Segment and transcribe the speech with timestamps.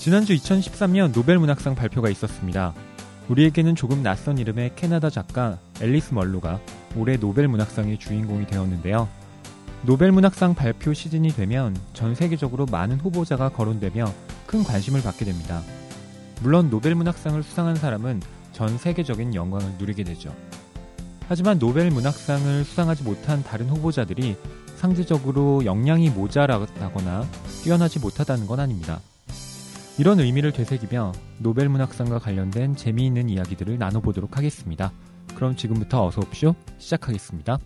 [0.00, 2.72] 지난주 2013년 노벨 문학상 발표가 있었습니다.
[3.28, 6.58] 우리에게는 조금 낯선 이름의 캐나다 작가 앨리스 먼로가
[6.96, 9.06] 올해 노벨 문학상의 주인공이 되었는데요.
[9.82, 14.10] 노벨 문학상 발표 시즌이 되면 전 세계적으로 많은 후보자가 거론되며
[14.46, 15.60] 큰 관심을 받게 됩니다.
[16.40, 18.22] 물론 노벨 문학상을 수상한 사람은
[18.54, 20.34] 전 세계적인 영광을 누리게 되죠.
[21.28, 24.36] 하지만 노벨 문학상을 수상하지 못한 다른 후보자들이
[24.76, 27.26] 상대적으로 역량이 모자라거나
[27.62, 29.02] 뛰어나지 못하다는 건 아닙니다.
[30.00, 34.92] 이런 의미를 되새기며 노벨 문학상과 관련된 재미있는 이야기들을 나눠보도록 하겠습니다.
[35.34, 37.58] 그럼 지금부터 어서 옵쇼 시작하겠습니다.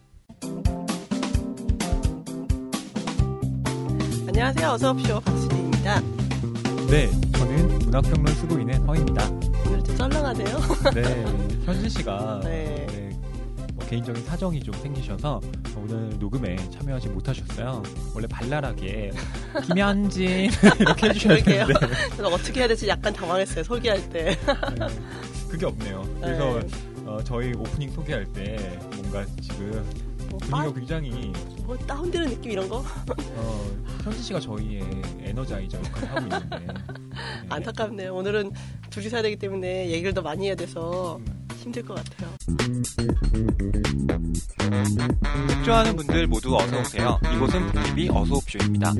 [4.27, 4.69] 안녕하세요.
[4.69, 6.01] 어서 옵쇼 박수진입니다.
[6.91, 7.09] 네,
[7.39, 9.28] 저는 문학평론 쓰고 있는 허입니다.
[9.69, 10.59] 오늘 좀 썰렁하네요.
[10.92, 11.25] 네,
[11.64, 12.84] 현진 씨가 네.
[13.95, 15.41] 개인적인 사정이 좀 생기셔서
[15.77, 17.80] 오늘 녹음에 참여하지 못하셨어요.
[18.12, 19.12] 원래 발랄하게
[19.67, 21.37] 김현진 이렇게 해주셔야.
[21.45, 21.73] 되는데
[22.11, 23.62] 그래서 어떻게 해야 될지 약간 당황했어요.
[23.62, 24.37] 소개할 때.
[24.78, 24.87] 네,
[25.48, 26.03] 그게 없네요.
[26.20, 26.67] 그래서 네.
[27.06, 29.70] 어, 저희 오프닝 소개할 때 뭔가 지금
[30.28, 32.78] 뭐, 분위기가 빠, 굉장히 뭐 다운되는 느낌 이런 거
[33.37, 33.70] 어,
[34.03, 34.83] 현진 씨가 저희의
[35.20, 36.67] 에너자이저 역할을 하고 있는데 네.
[37.48, 38.12] 안타깝네요.
[38.12, 38.50] 오늘은
[38.91, 42.31] 둘이 사야 되기 때문에 얘기를 더 많이 해야 돼서 음, 힘들 것 같아요.
[45.48, 47.19] 책 좋아하는 분들 모두 어서 오세요.
[47.34, 48.93] 이곳은 북TV 어서 옵쇼입니다.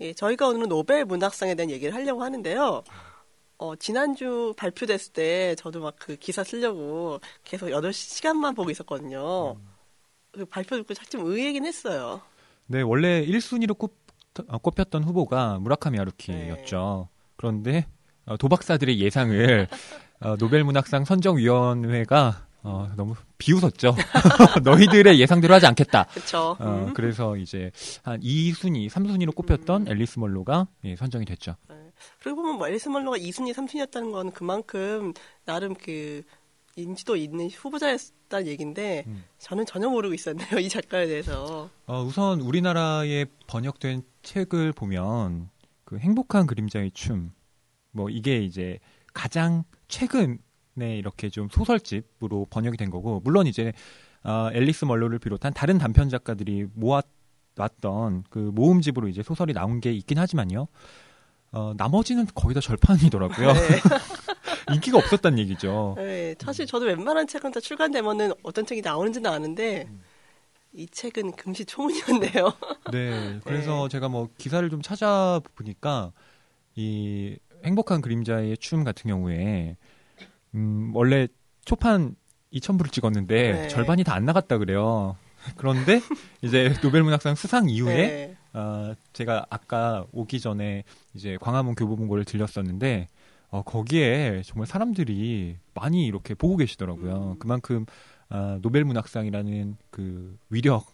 [0.00, 2.82] 예, 저희가 오늘은 노벨 문학상에 대한 얘기를 하려고 하는데요.
[3.58, 9.56] 어, 지난주 발표됐을 때 저도 막 그 기사 쓰려고 계속 8시간만 보고 있었거든요.
[10.32, 12.20] 그 발표 듣고 좀 의외긴 했어요.
[12.66, 13.94] 네, 원래 1순위로 꼽,
[14.48, 17.08] 어, 꼽혔던 후보가 무라카미 하루키였죠.
[17.36, 17.86] 그런데
[18.26, 19.68] 어, 도박사들의 예상을
[20.20, 23.94] 어, 노벨 문학상 선정위원회가 어, 너무 비웃었죠.
[24.64, 26.04] 너희들의 예상대로 하지 않겠다.
[26.12, 26.56] 그쵸.
[26.58, 26.94] 어, 음.
[26.94, 27.70] 그래서 이제
[28.02, 31.54] 한 2순위, 3순위로 꼽혔던 앨리스 멀로가 예, 선정이 됐죠.
[32.20, 35.12] 그리고 보면 뭐 앨리스 멀로가 2순위, 3순위였다는 건 그만큼
[35.44, 36.22] 나름 그
[36.74, 39.24] 인지도 있는 후보자였다는 얘기인데 음.
[39.38, 40.58] 저는 전혀 모르고 있었네요.
[40.58, 41.70] 이 작가에 대해서.
[41.86, 45.50] 어, 우선 우리나라에 번역된 책을 보면
[45.84, 47.32] 그 행복한 그림자의 춤,
[47.92, 48.80] 뭐 이게 이제
[49.16, 50.36] 가장 최근에
[50.78, 53.72] 이렇게 좀 소설집으로 번역이 된 거고, 물론 이제
[54.22, 60.18] 어, 앨리스 멀로를 비롯한 다른 단편 작가들이 모아왔던 그 모음집으로 이제 소설이 나온 게 있긴
[60.18, 60.68] 하지만요.
[61.52, 63.52] 어, 나머지는 거의 다 절판이더라고요.
[63.52, 63.80] 네.
[64.74, 65.94] 인기가 없었단 얘기죠.
[65.96, 69.88] 네, 사실 저도 웬만한 책은 다 출간되면은 어떤 책이 나오는지는 아는데
[70.74, 72.52] 이 책은 금시초문이었네요.
[72.92, 76.12] 네, 그래서 제가 뭐 기사를 좀 찾아보니까
[76.74, 79.76] 이 행복한 그림자의 춤 같은 경우에
[80.54, 81.26] 음, 원래
[81.64, 82.14] 초판
[82.52, 83.68] 2,000부를 찍었는데 네.
[83.68, 85.16] 절반이 다 안 나갔다 그래요.
[85.56, 86.00] 그런데
[86.42, 88.36] 이제 노벨 문학상 수상 이후에 네.
[88.58, 90.84] 어, 제가 아까 오기 전에
[91.14, 93.08] 이제 광화문 교보문고를 들렸었는데
[93.50, 97.32] 어, 거기에 정말 사람들이 많이 이렇게 보고 계시더라고요.
[97.34, 97.38] 음.
[97.38, 97.84] 그만큼
[98.28, 100.86] 아, 노벨 문학상이라는 그 위력,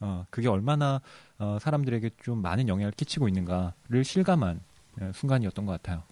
[0.00, 1.02] 어, 그게 얼마나
[1.38, 4.60] 어, 사람들에게 좀 많은 영향을 끼치고 있는가를 실감한 어,
[5.14, 6.04] 순간이었던 것 같아요.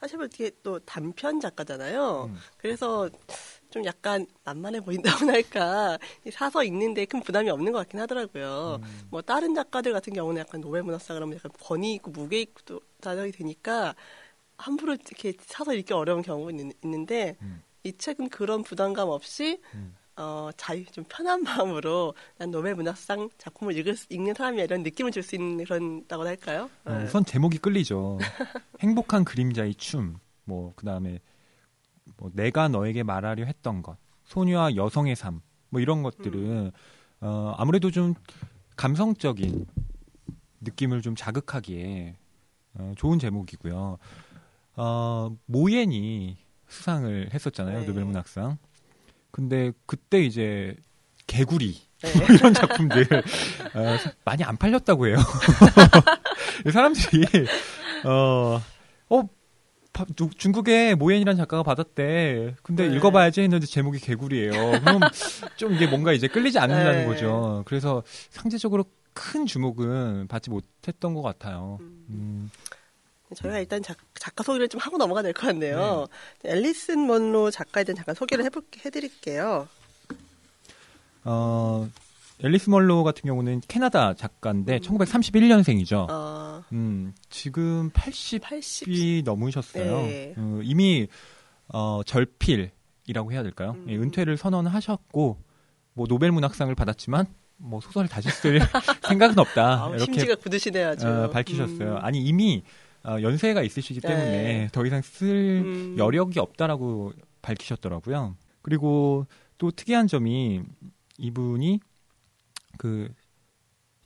[0.00, 2.30] 사실 뭐 이게 또 단편 작가잖아요.
[2.30, 2.36] 음.
[2.56, 3.10] 그래서
[3.70, 8.80] 좀 약간 만만해 보인다고나 할까 이 사서 읽는데 큰 부담이 없는 것 같긴 하더라고요.
[8.82, 9.08] 음.
[9.10, 13.32] 뭐 다른 작가들 같은 경우는 약간 노벨 문학상을 하면 약간 권위 있고 무게 있고 다정이
[13.32, 13.94] 되니까
[14.56, 17.62] 함부로 이렇게 사서 읽기 어려운 경우가 있는, 있는데 음.
[17.84, 19.96] 이 책은 그런 부담감 없이 음.
[20.16, 25.10] 어, 자유, 좀 편한 마음으로 난 노벨 문학상 작품을 읽을, 수- 읽는 사람이야 이런 느낌을
[25.10, 26.68] 줄 수 있는 그런다고 할까요?
[26.84, 27.04] 어, 네.
[27.04, 28.18] 우선 제목이 끌리죠.
[28.80, 31.18] 행복한 그림자의 춤, 뭐, 그 다음에,
[32.18, 35.40] 뭐, 내가 너에게 말하려 했던 것, 소녀와 여성의 삶,
[35.70, 36.72] 뭐 이런 것들은,
[37.20, 38.14] 어, 아무래도 좀
[38.76, 39.66] 감성적인
[40.60, 42.16] 느낌을 좀 자극하기에,
[42.74, 43.98] 어, 좋은 제목이고요.
[44.76, 46.36] 어, 모옌이
[46.68, 47.86] 수상을 했었잖아요, 네.
[47.86, 48.58] 노벨 문학상.
[49.32, 50.76] 근데 그때 이제,
[51.26, 52.12] 개구리, 네.
[52.18, 53.06] 뭐 이런 작품들
[53.74, 55.16] 어, 많이 안 팔렸다고 해요.
[56.72, 57.24] 사람들이
[58.04, 58.60] 어,
[59.08, 59.22] 어
[59.92, 62.56] 바- 누- 중국의 모옌이라는 작가가 받았대.
[62.62, 62.96] 근데 네.
[62.96, 64.80] 읽어봐야지 했는데 제목이 개구리예요.
[64.80, 65.00] 그럼
[65.56, 67.06] 좀 이게 뭔가 이제 끌리지 않는다는 네.
[67.06, 67.62] 거죠.
[67.66, 71.78] 그래서 상대적으로 큰 주목은 받지 못했던 것 같아요.
[71.80, 72.50] 음,
[73.34, 73.96] 저희가 일단 작,
[74.34, 76.06] 가 소개를 좀 하고 넘어가야 될 것 같네요.
[76.42, 76.50] 네.
[76.52, 79.68] 앨리슨 먼로 작가에 대한 잠깐 소개를 해볼, 해드릴게요.
[81.24, 81.88] 어,
[82.42, 86.06] 앨리스 멀로 같은 경우는 캐나다 작가인데 1931년생이죠.
[86.10, 89.22] 어, 음, 지금 80이 80.
[89.24, 89.84] 넘으셨어요.
[90.02, 90.34] 네.
[90.36, 91.06] 어, 이미
[91.68, 93.76] 어, 절필이라고 해야 될까요?
[93.78, 93.86] 음.
[93.88, 95.38] 예, 은퇴를 선언하셨고
[95.94, 97.26] 뭐 노벨 문학상을 받았지만
[97.58, 98.58] 뭐 소설을 다시 쓸
[99.06, 99.82] 생각은 없다.
[99.84, 101.06] 아우, 이렇게 심지가 굳으시네요, 아주.
[101.06, 101.92] 어, 밝히셨어요.
[101.92, 101.98] 음.
[102.04, 102.64] 아니 이미
[103.04, 104.68] 어, 연세가 있으시기 때문에 네.
[104.72, 105.96] 더 이상 쓸 음.
[105.98, 107.12] 여력이 없다라고
[107.42, 108.36] 밝히셨더라고요.
[108.62, 109.26] 그리고
[109.58, 110.62] 또 특이한 점이
[111.18, 111.80] 이분이
[112.78, 113.08] 그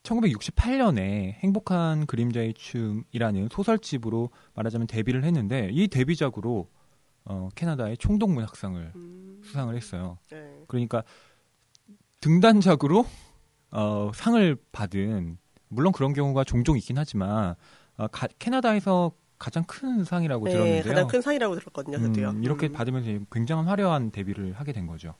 [0.02, 6.68] 1968년에 행복한 그림자의 춤이라는 소설집으로 말하자면 데뷔를 했는데 이 데뷔작으로
[7.24, 9.40] 어, 캐나다의 총독문학상을 음.
[9.44, 10.18] 수상을 했어요.
[10.30, 10.64] 네.
[10.68, 11.02] 그러니까
[12.20, 13.04] 등단작으로
[13.72, 15.38] 어, 상을 받은
[15.68, 17.56] 물론 그런 경우가 종종 있긴 하지만
[17.96, 20.94] 어, 가- 캐나다에서 가장 큰 상이라고 네, 들었는데요.
[20.94, 22.30] 가장 큰 상이라고 들었거든요, 저도요.
[22.30, 22.72] 음, 이렇게 음.
[22.72, 25.14] 받으면서 굉장한 화려한 데뷔를 하게 된 거죠.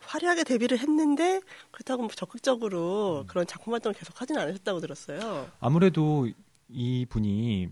[0.00, 1.40] 화려하게 데뷔를 했는데
[1.70, 2.14] 그렇다고 뭐 음.
[2.14, 5.46] 적극적으로 그런 작품 활동을 계속 하지는 않으셨다고 들었어요.
[5.60, 6.28] 아무래도
[6.68, 7.68] 이 분이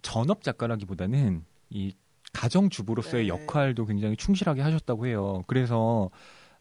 [0.00, 1.94] 전업 작가라기보다는 이
[2.32, 3.28] 가정 주부로서의 네.
[3.28, 5.44] 역할도 굉장히 충실하게 하셨다고 해요.
[5.46, 6.10] 그래서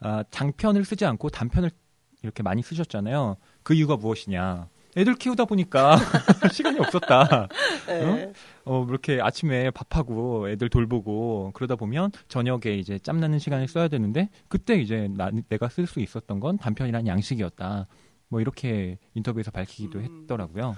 [0.01, 1.71] 아, 장편을 쓰지 않고 단편을
[2.23, 3.37] 이렇게 많이 쓰셨잖아요.
[3.63, 4.67] 그 이유가 무엇이냐?
[4.97, 5.95] 애들 키우다 보니까
[6.51, 7.47] 시간이 없었다.
[7.87, 8.33] 네.
[8.65, 14.75] 어, 이렇게 아침에 밥하고 애들 돌보고 그러다 보면 저녁에 이제 짬나는 시간을 써야 되는데 그때
[14.75, 17.87] 이제 나, 내가 쓸 수 있었던 건 단편이란 양식이었다.
[18.27, 20.21] 뭐 이렇게 인터뷰에서 밝히기도 음.
[20.23, 20.75] 했더라고요.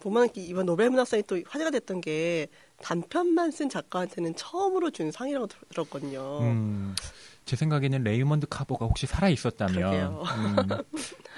[0.00, 2.46] 보면 이번 노벨 문학상이 또 화제가 됐던 게
[2.82, 6.38] 단편만 쓴 작가한테는 처음으로 준 상이라고 들- 들었거든요.
[6.40, 6.94] 음,
[7.44, 9.94] 제 생각에는 레이먼드 카버가 혹시 살아 있었다면.
[10.22, 10.56] 음,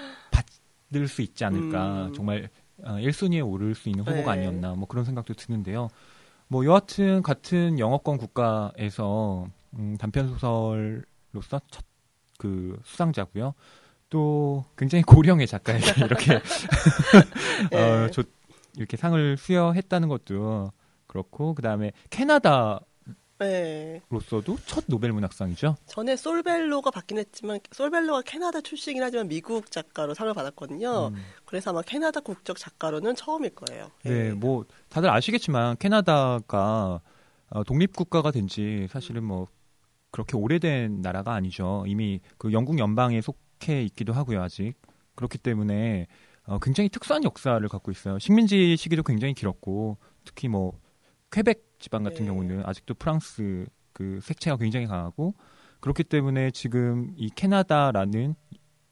[0.93, 2.07] 받을 수 있지 않을까.
[2.07, 2.13] 음.
[2.13, 2.49] 정말
[2.83, 4.41] 어, 1순위에 오를 수 있는 후보가 네.
[4.41, 4.75] 아니었나.
[4.75, 5.89] 뭐 그런 생각도 드는데요.
[6.47, 9.47] 뭐 여하튼 같은 영어권 국가에서
[9.77, 11.83] 음, 단편 소설로서 첫
[12.39, 13.53] 그 수상자고요.
[14.09, 16.41] 또 굉장히 고령의 작가에게 이렇게
[17.71, 17.77] 네.
[17.77, 18.23] 어, 조-
[18.75, 20.71] 이렇게 상을 수여했다는 것도
[21.07, 22.81] 그렇고 그다음에 캐나다
[24.09, 24.63] 로서도 네.
[24.65, 25.75] 첫 노벨 문학상이죠.
[25.85, 31.07] 전에 솔벨로가 받긴 했지만 솔벨로가 캐나다 출신이긴 하지만 미국 작가로 상을 받았거든요.
[31.07, 31.15] 음.
[31.45, 33.89] 그래서 아마 캐나다 국적 작가로는 처음일 거예요.
[34.03, 37.01] 네, 뭐 다들 아시겠지만 캐나다가
[37.49, 39.47] 어, 독립 국가가 된 지 사실은 뭐
[40.11, 41.83] 그렇게 오래된 나라가 아니죠.
[41.87, 44.73] 이미 그 영국 연방에 속해 있기도 하고요, 아직.
[45.15, 46.07] 그렇기 때문에
[46.45, 48.19] 어, 굉장히 특수한 역사를 갖고 있어요.
[48.19, 50.73] 식민지 시기도 굉장히 길었고 특히 뭐
[51.31, 52.25] 퀘벡 지방 같은 네.
[52.27, 55.33] 경우는 아직도 프랑스 그 색채가 굉장히 강하고
[55.81, 58.35] 그렇기 때문에 지금 이 캐나다라는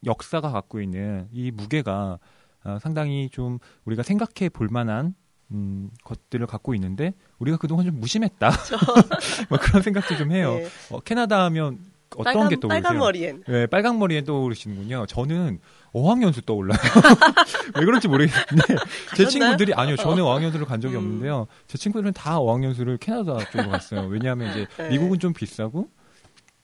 [0.05, 2.19] 역사가 갖고 있는 이 무게가
[2.65, 5.15] 어, 상당히 좀 우리가 생각해 볼 만한
[5.51, 8.51] 음, 것들을 갖고 있는데 우리가 그동안 좀 무심했다.
[9.49, 10.55] 뭐 그런 생각도 좀 해요.
[10.59, 10.67] 네.
[10.89, 11.79] 어, 캐나다 하면
[12.17, 12.81] 어떤 빨간, 게 떠오르세요?
[12.81, 13.43] 빨간 머리엔.
[13.47, 15.05] 네, 빨강 머리에 떠오르시는군요.
[15.07, 15.59] 저는
[15.93, 16.77] 어학연수 떠올라요.
[17.75, 18.75] 왜 그런지 모르겠는데
[19.15, 19.25] 제?
[19.25, 20.99] 친구들이 아니요, 저는 어학연수를 간 적이 음.
[20.99, 21.47] 없는데요.
[21.67, 24.07] 제 친구들은 다 어학연수를 캐나다 쪽으로 갔어요.
[24.07, 24.89] 왜냐하면 이제 네.
[24.89, 25.89] 미국은 좀 비싸고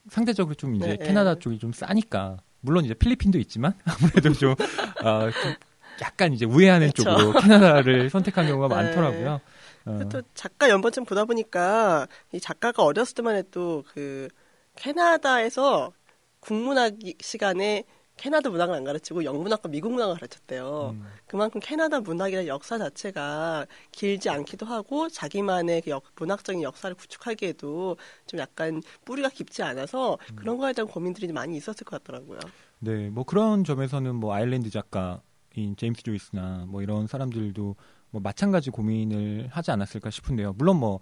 [0.10, 1.40] 상대적으로 좀 이제 네, 캐나다 네.
[1.40, 4.56] 쪽이 좀 싸니까 물론 이제 필리핀도 있지만 아무래도 좀,
[5.04, 5.54] 아, 좀
[6.02, 7.04] 약간 이제 우회하는 그쵸.
[7.04, 8.76] 쪽으로 캐나다를 선택한 경우가 네.
[8.76, 9.42] 많더라고요.
[9.86, 14.28] 어, 또 작가 연번쯤 보다 보니까 이 작가가 어렸을 때만 해도 그
[14.78, 15.92] 캐나다에서
[16.40, 17.84] 국문학 시간에
[18.16, 20.96] 캐나다 문학을 안 가르치고 영문학과 미국 문학을 가르쳤대요.
[20.96, 21.06] 음.
[21.28, 27.96] 그만큼 캐나다 문학이라는 역사 자체가 길지 않기도 하고 자기만의 그 역- 문학적인 역사를 구축하기에도
[28.26, 30.36] 좀 약간 뿌리가 깊지 않아서 음.
[30.36, 32.40] 그런 거에 대한 고민들이 많이 있었을 것 같더라고요.
[32.80, 37.76] 네, 뭐 그런 점에서는 뭐 아일랜드 작가인 제임스 조이스나 뭐 이런 사람들도
[38.10, 40.54] 뭐 마찬가지 고민을 하지 않았을까 싶은데요.
[40.54, 41.00] 물론 뭐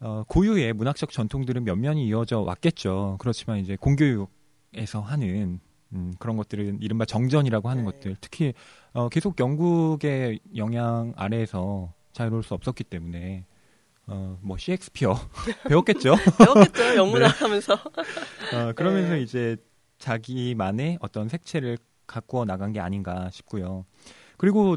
[0.00, 3.16] 어, 고유의 문학적 전통들은 면면이 이어져 왔겠죠.
[3.18, 5.60] 그렇지만 이제 공교육에서 하는
[5.92, 7.90] 음, 그런 것들은 이른바 정전이라고 하는 네.
[7.90, 8.52] 것들, 특히
[8.92, 13.46] 어, 계속 영국의 영향 아래에서 자유로울 수 없었기 때문에
[14.06, 15.14] 어, 뭐 셰익스피어
[15.68, 16.14] 배웠겠죠.
[16.38, 17.74] 배웠겠죠 영문학 하면서.
[17.74, 19.22] 어, 그러면서 네.
[19.22, 19.56] 이제
[19.98, 23.84] 자기만의 어떤 색채를 가꾸어 나간 게 아닌가 싶고요.
[24.36, 24.76] 그리고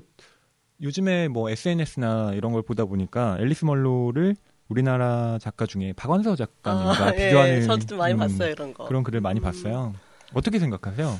[0.81, 4.35] 요즘에 뭐 SNS나 이런 걸 보다 보니까 앨리스 멀로를
[4.69, 8.85] 우리나라 작가 중에 박완서 작가님과 아, 비교하는 예, 저도 좀 많이 음, 봤어요 이런 거.
[8.87, 9.43] 그런 글을 많이 음.
[9.43, 9.93] 봤어요.
[10.33, 11.19] 어떻게 생각하세요?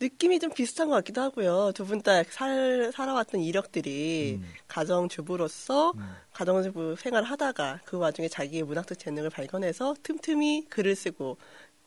[0.00, 1.72] 느낌이 좀 비슷한 것 같기도 하고요.
[1.74, 8.98] 두 분 다 살아왔던 이력들이 음, 가정주부로서 음, 가정주부 생활을 하다가 그 와중에 자기의 문학적
[8.98, 11.36] 재능을 발견해서 틈틈이 글을 쓰고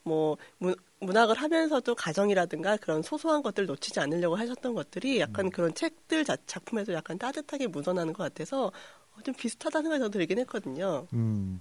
[0.04, 5.50] 뭐 문, 문학을 하면서도 가정이라든가 그런 소소한 것들 을 놓치지 않으려고 하셨던 것들이 약간 음.
[5.52, 8.72] 그런 책들 자- 작품에서 약간 따뜻하게 묻어나는 것 같아서 어,
[9.24, 11.06] 좀 비슷하다는 생각이 저도 들긴 했거든요.
[11.14, 11.60] 음,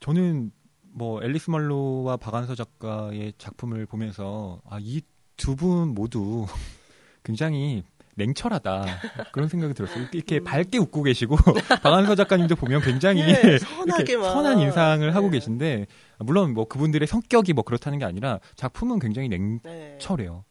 [0.00, 0.52] 저는
[0.92, 5.00] 뭐 앨리스 멀로와 박완서 작가의 작품을 보면서 아, 이
[5.36, 6.44] 두 분 모두
[7.24, 7.82] 굉장히
[8.16, 8.84] 냉철하다
[9.32, 10.06] 그런 생각이 들었어요.
[10.12, 10.44] 이렇게 음.
[10.44, 11.34] 밝게 웃고 계시고
[11.82, 13.58] 박완서 작가님도 보면 굉장히 예.
[13.58, 15.38] 선한 인상을 하고 네.
[15.38, 15.86] 계신데
[16.18, 19.38] 물론 뭐 그분들의 성격이 뭐 그렇다는 게 아니라 작품은 굉장히 네.
[19.38, 20.44] 냉철해요.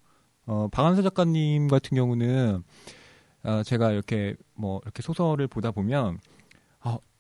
[0.48, 2.63] 어, 박한서 작가님 같은 경우는
[3.44, 6.18] 어, 제가 이렇게 뭐 이렇게 소설을 보다 보면 어,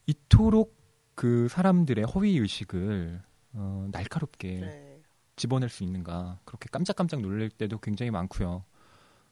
[0.09, 0.77] 이토록
[1.15, 3.21] 그 사람들의 허위 의식을
[3.53, 5.01] 어, 날카롭게 네.
[5.35, 8.63] 집어낼 수 있는가 그렇게 깜짝깜짝 놀랄 때도 굉장히 많고요.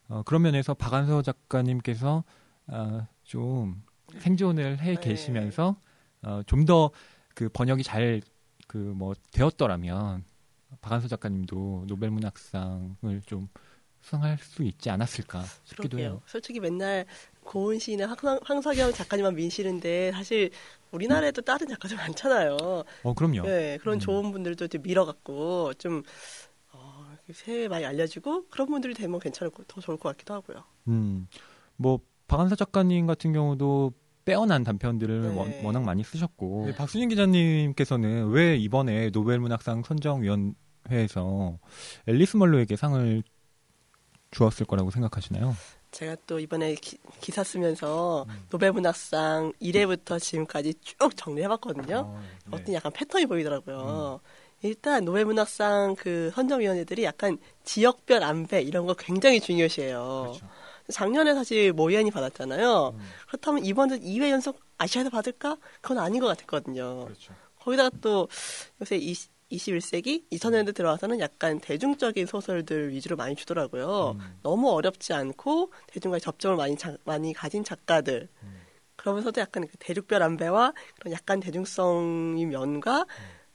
[0.09, 2.23] 어, 그런 면에서 박한서 작가님께서
[2.67, 3.83] 어, 좀
[4.19, 5.01] 생존을 해 네.
[5.01, 5.75] 계시면서
[6.21, 6.91] 어, 좀 더
[7.35, 8.21] 그 번역이 잘
[8.67, 10.25] 그 뭐 되었더라면
[10.81, 13.47] 박한서 작가님도 노벨 문학상을 좀
[14.01, 16.09] 수상할 수 있지 않았을까 싶기도 그러게요.
[16.09, 16.21] 해요.
[16.25, 17.05] 솔직히 맨날
[17.47, 20.51] 고은 시인의 황, 황석영 작가님만 민시는데 사실
[20.91, 22.57] 우리나라에도 다른 작가들 많잖아요.
[23.03, 23.43] 어 그럼요.
[23.43, 23.99] 네, 그런 음.
[23.99, 26.03] 좋은 분들도 좀 밀어갖고 좀
[26.73, 30.63] 어, 세에 많이 알려지고 그런 분들이 되면 괜찮을 거, 더 좋을 것 같기도 하고요.
[30.89, 31.27] 음,
[31.77, 33.93] 뭐 박한서 작가님 같은 경우도
[34.25, 35.27] 빼어난 단편들을 네.
[35.35, 41.59] 워- 워낙 많이 쓰셨고 네, 박순인 기자님께서는 왜 이번에 노벨 문학상 선정위원회에서
[42.07, 43.23] 앨리스 멀로에게 상을
[44.31, 45.55] 주었을 거라고 생각하시나요?
[45.91, 46.97] 제가 또 이번에 기,
[47.31, 48.45] 사 쓰면서 음.
[48.49, 51.97] 노벨문학상 1회부터 지금까지 쭉 정리해봤거든요.
[51.97, 52.57] 어, 네.
[52.57, 53.29] 어떤 약간 패턴이 음.
[53.29, 54.19] 보이더라고요.
[54.63, 60.23] 일단 노벨문학상 그 선정위원회들이 약간 지역별 안배 이런 거 굉장히 중요시해요.
[60.27, 60.47] 그렇죠.
[60.89, 62.93] 작년에 사실 모이안이 받았잖아요.
[62.95, 65.57] 음, 그렇다면 이번에 2회 연속 아시아에서 받을까?
[65.81, 67.05] 그건 아닌 것 같았거든요.
[67.05, 67.33] 그렇죠.
[67.59, 68.29] 거기다가 또
[68.81, 74.15] 요새 20, 21세기 2000년대 들어와서는 약간 대중적인 소설들 위주로 많이 주더라고요.
[74.19, 74.39] 음.
[74.43, 78.27] 너무 어렵지 않고 대중과의 접점을 많이 자- 많이 가진 작가들.
[78.43, 78.57] 음.
[78.95, 83.05] 그러면서도 약간 그 대륙별 안배와 그런 약간 대중성의 면과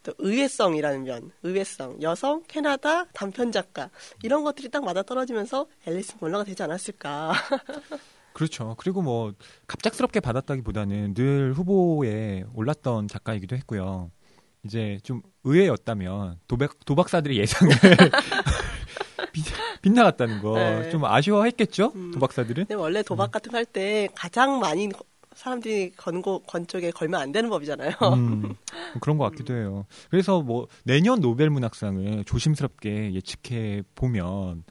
[0.04, 3.88] 또 의외성이라는 면, 의외성, 여성, 캐나다, 단편 작가
[4.22, 7.32] 이런 것들이 딱 맞아 떨어지면서 앨리스 몰러가 되지 않았을까.
[8.32, 8.74] 그렇죠.
[8.78, 9.32] 그리고 뭐
[9.66, 14.10] 갑작스럽게 받았다기보다는 늘 후보에 올랐던 작가이기도 했고요.
[14.64, 17.74] 이제 좀 의외였다면 도박 도박사들의 예상을
[19.32, 19.44] 빗-
[19.82, 20.90] 빗나갔다는 거 네.
[20.90, 21.92] 좀 아쉬워했겠죠?
[21.94, 22.10] 음.
[22.12, 22.66] 도박사들은.
[22.66, 24.88] 근데 원래 도박 같은 거 할 때 가장 많이
[25.34, 27.92] 사람들이 건고 건 쪽에 걸면 안 되는 법이잖아요.
[28.14, 28.54] 음,
[29.00, 29.86] 그런 것 같기도 해요.
[30.10, 34.64] 그래서 뭐 내년 노벨 문학상을 조심스럽게 예측해 보면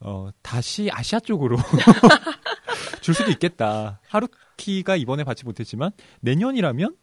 [0.00, 1.56] 어, 다시 아시아 쪽으로
[3.02, 4.00] 줄 수도 있겠다.
[4.08, 5.90] 하루키가 이번에 받지 못했지만
[6.20, 6.94] 내년이라면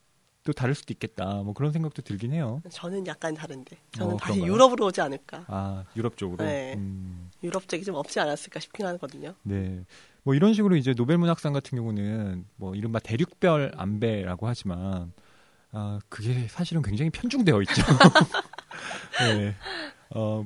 [0.43, 1.41] 또 다를 수도 있겠다.
[1.43, 2.61] 뭐 그런 생각도 들긴 해요.
[2.69, 3.77] 저는 약간 다른데.
[3.91, 4.53] 저는 어, 다시 그런가요?
[4.53, 5.45] 유럽으로 오지 않을까.
[5.47, 6.43] 아 유럽 쪽으로.
[6.43, 6.73] 네.
[6.75, 9.33] 음, 유럽 쪽이 좀 없지 않았을까 싶긴 하거든요.
[9.43, 9.85] 네.
[10.23, 15.13] 뭐 이런 식으로 이제 노벨 문학상 같은 경우는 뭐 이른바 대륙별 안배라고 하지만
[15.71, 17.73] 아 그게 사실은 굉장히 편중되어 있죠.
[19.19, 19.55] 네.
[20.09, 20.45] 어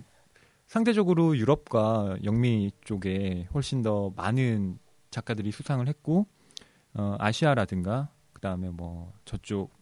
[0.68, 4.78] 상대적으로 유럽과 영미 쪽에 훨씬 더 많은
[5.10, 6.28] 작가들이 수상을 했고
[6.94, 9.77] 어 아시아라든가 그다음에 뭐 저쪽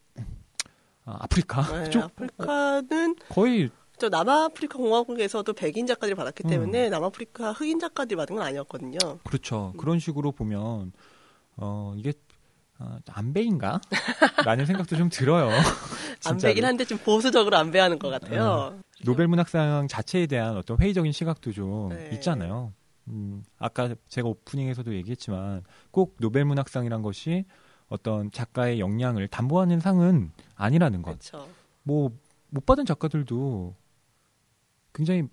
[1.06, 6.50] 아, 아프리카 네, 쪽 아프리카는 거의 저 남아프리카 공화국에서도 백인 작가들이 받았기 음.
[6.50, 8.98] 때문에 남아프리카 흑인 작가들이 받은 건 아니었거든요.
[9.24, 9.74] 그렇죠.
[9.78, 10.92] 그런 식으로 보면
[11.58, 12.12] 어 이게
[12.78, 13.80] 어, 안배인가?
[14.46, 15.48] 라는 생각도 좀 들어요.
[15.50, 15.64] 안
[16.20, 16.52] 진짜로.
[16.52, 18.78] 배긴 한데 좀 보수적으로 안 배하는 것 같아요.
[19.06, 22.10] 노벨 문학상 자체에 대한 어떤 회의적인 시각도 좀 네.
[22.14, 22.74] 있잖아요.
[23.08, 27.46] 음, 아까 제가 오프닝에서도 얘기했지만 꼭 노벨 문학상이란 것이
[27.88, 31.18] 어떤 작가의 역량을 담보하는 상은 아니라는 것.
[31.84, 32.12] 뭐
[32.56, 33.76] 못 받은 작가들도
[34.94, 35.24] 굉장히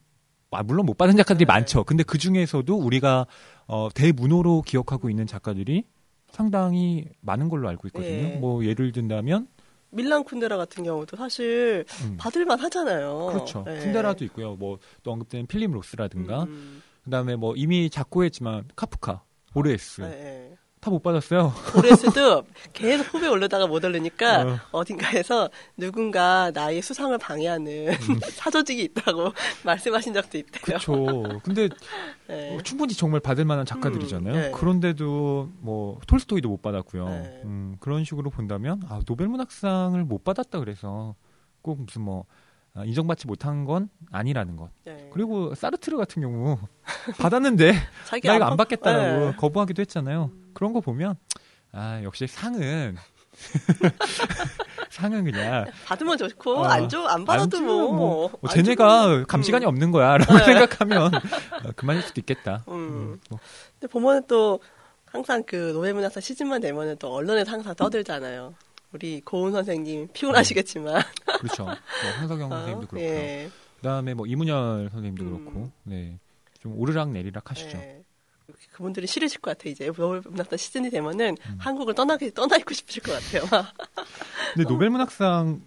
[0.50, 1.52] 아, 물론 못 받은 작가들이 네.
[1.52, 1.84] 많죠.
[1.84, 3.26] 근데 그 중에서도 우리가
[3.66, 5.84] 어, 대문호로 기억하고 있는 작가들이
[6.30, 8.28] 상당히 많은 걸로 알고 있거든요.
[8.28, 8.36] 네.
[8.36, 9.48] 뭐 예를 든다면
[9.90, 13.26] 밀란 쿤데라 같은 경우도 사실 음, 받을만 하잖아요.
[13.32, 13.62] 그렇죠.
[13.64, 13.78] 네.
[13.80, 14.56] 쿤데라도 있고요.
[14.56, 20.56] 뭐 또 언급된 필립 로스라든가 음, 그다음에 뭐 이미 작고 했지만 카프카, 보르헤스 네, 네.
[20.82, 21.52] 다 못 받았어요.
[21.74, 24.58] 고레스도 계속 후배 올려다가 못 올리니까 어.
[24.80, 24.84] 어.
[24.84, 28.18] 딘가에서 누군가 나의 수상을 방해하는 음.
[28.34, 29.32] 사조직이 있다고
[29.64, 30.62] 말씀하신 적도 있대요.
[30.64, 31.40] 그렇죠.
[31.44, 31.68] 근데
[32.26, 32.56] 네.
[32.56, 34.34] 어, 충분히 정말 받을 만한 작가들이잖아요.
[34.34, 34.50] 음, 네.
[34.50, 37.08] 그런데도 뭐 톨스토이도 못 받았고요.
[37.08, 37.40] 네.
[37.44, 41.14] 음, 그런 식으로 본다면 아, 노벨 문학상을 못 받았다 그래서
[41.62, 42.24] 꼭 무슨 뭐
[42.74, 44.70] 아, 인정받지 못한 건 아니라는 것.
[44.84, 45.08] 네.
[45.12, 46.58] 그리고 사르트르 같은 경우
[47.20, 49.36] 받았는데 나 이거 안 받- 받겠다라고 네.
[49.36, 50.32] 거부하기도 했잖아요.
[50.54, 51.16] 그런 거 보면
[51.72, 52.96] 아 역시 상은
[54.90, 57.92] 상은 그냥 받으면 좋고 어, 안 줘, 안 받아도 안 뭐.
[57.92, 59.68] 뭐, 뭐안 쟤네가 감시관이 음.
[59.68, 60.44] 없는 거야라고 네.
[60.44, 62.64] 생각하면 어, 그만일 수도 있겠다.
[62.68, 62.74] 음.
[62.74, 63.38] 음, 뭐,
[63.78, 64.60] 근데 보면은 또
[65.06, 68.54] 항상 그 노벨문학상 시즌만 되면은 또 언론에서 항상 떠들잖아요.
[68.92, 71.02] 우리 고은 선생님 피곤하시겠지만.
[71.38, 71.64] 그렇죠.
[71.64, 71.74] 뭐
[72.18, 73.08] 황석영 어, 선생님도 그렇고요.
[73.08, 73.50] 예.
[73.76, 75.44] 그다음에 뭐 이문열 선생님도 음.
[75.44, 76.18] 그렇고, 네,
[76.60, 77.78] 좀 오르락 내리락 하시죠.
[77.78, 78.02] 예.
[78.72, 79.72] 그분들이 싫으실 것 같아요.
[79.72, 81.56] 이제 노벨문학상 시즌이 되면은 음.
[81.58, 83.42] 한국을 떠나게 떠나 있고 싶으실 것 같아요.
[84.54, 85.62] 근데 노벨 문학상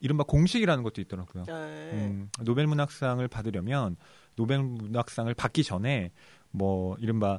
[0.00, 1.44] 이른바 공식이라는 것도 있더라고요.
[1.48, 1.52] 예.
[1.52, 3.96] 음, 노벨 문학상을 받으려면
[4.36, 6.10] 노벨 문학상을 받기 전에
[6.50, 7.38] 뭐 이른바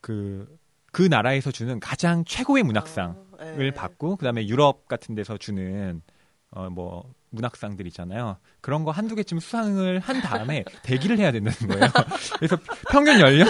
[0.00, 0.58] 그,
[0.92, 3.70] 그 나라에서 주는 가장 최고의 문학상을 어, 예.
[3.70, 6.02] 받고 그다음에 유럽 같은 데서 주는
[6.50, 8.38] 어 뭐 문학상들 있잖아요.
[8.60, 11.90] 그런 거 한두 개쯤 수상을 한 다음에 대기를 해야 된다는 거예요.
[12.36, 12.56] 그래서
[12.90, 13.48] 평균 연령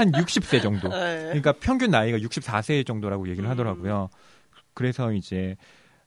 [0.00, 0.88] 한 60세 정도.
[0.88, 1.24] 예.
[1.30, 3.50] 그러니까 평균 나이가 64세 정도라고 얘기를 음.
[3.50, 4.08] 하더라고요.
[4.74, 5.56] 그래서 이제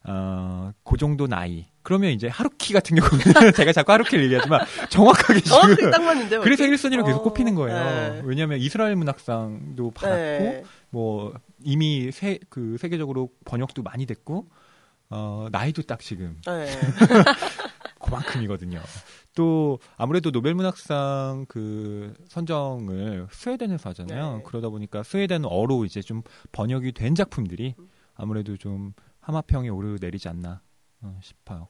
[0.06, 1.66] 어, 그 정도 나이.
[1.82, 6.38] 그러면 이제 하루키 같은 경우는 제가 자꾸 하루키를 얘기하지만 정확하게 정확히 지금 딱 맞는데.
[6.38, 7.78] 그래서 1순위로 계속 어, 꼽히는 거예요.
[7.78, 8.22] 네.
[8.24, 10.62] 왜냐하면 이스라엘 문학상도 받았고 네.
[10.90, 14.48] 뭐 이미 세, 그 세계적으로 번역도 많이 됐고
[15.10, 16.66] 어, 나이도 딱 지금 네.
[18.04, 18.80] 그만큼이거든요.
[19.34, 24.36] 또 아무래도 노벨 문학상 그 선정을 스웨덴에서 하잖아요.
[24.38, 24.42] 네.
[24.44, 27.74] 그러다 보니까 스웨덴어로 이제 좀 번역이 된 작품들이
[28.14, 30.60] 아무래도 좀 하마평에 오르내리지 않나
[31.02, 31.68] 어, 싶어요.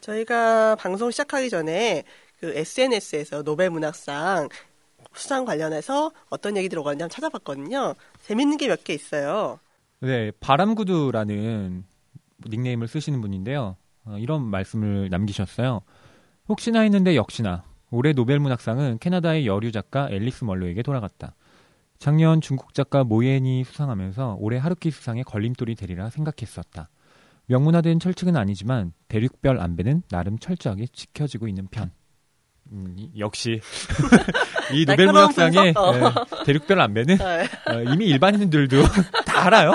[0.00, 2.04] 저희가 방송 시작하기 전에
[2.38, 4.48] 그 SNS에서 노벨 문학상
[5.14, 7.94] 수상 관련해서 어떤 얘기들이 오갔는지 한번 찾아봤거든요.
[8.22, 9.58] 재밌는 게 몇 개 있어요.
[10.00, 11.84] 네, 바람구두라는
[12.46, 13.76] 닉네임을 쓰시는 분인데요.
[14.04, 15.80] 어, 이런 말씀을 남기셨어요.
[16.48, 21.34] 혹시나 했는데 역시나 올해 노벨 문학상은 캐나다의 여류 작가 앨리스 멀로에게 돌아갔다.
[21.98, 26.90] 작년 중국 작가 모옌이 수상하면서 올해 하루키 수상에 걸림돌이 되리라 생각했었다.
[27.46, 31.90] 명문화된 철칙은 아니지만 대륙별 안배는 나름 철저하게 지켜지고 있는 편.
[32.72, 33.60] 음, 이- 역시
[34.72, 35.66] 이 노벨 문학상의?
[35.68, 35.74] 예,
[36.44, 37.42] 대륙별 안배는 네.
[37.70, 38.76] 어, 이미 일반인들도
[39.24, 39.72] 다 알아요.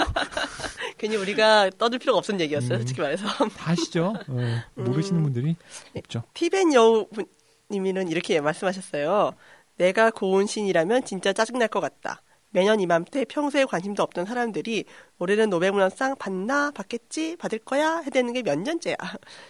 [0.98, 2.74] 괜히 우리가 떠들 필요가 없는 얘기였어요.
[2.76, 2.80] 음.
[2.80, 3.26] 솔직히 말해서.
[3.28, 4.14] 다 아시죠?
[4.28, 5.24] 어, 모르시는 음.
[5.24, 5.56] 분들이
[5.96, 6.24] 없죠.
[6.34, 9.32] 티벤 여우님이는 이렇게 말씀하셨어요.
[9.78, 12.22] 내가 고운 신이라면 진짜 짜증날 것 같다.
[12.54, 14.84] 매년 이맘때 평소에 관심도 없던 사람들이
[15.20, 18.98] 올해는 노벨문학상 받나 받겠지 받을 거야 해대는 게 몇 년째야.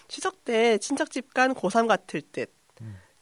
[0.08, 2.54] 추석 때 친척집 간 고3 같을 듯.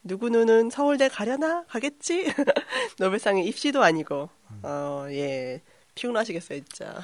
[0.04, 2.34] 누구누는 서울대 가려나 가겠지.
[3.00, 4.30] 노벨상에 입시도 아니고.
[4.64, 5.62] 어 예.
[5.96, 6.96] 피곤하시겠어요 진짜.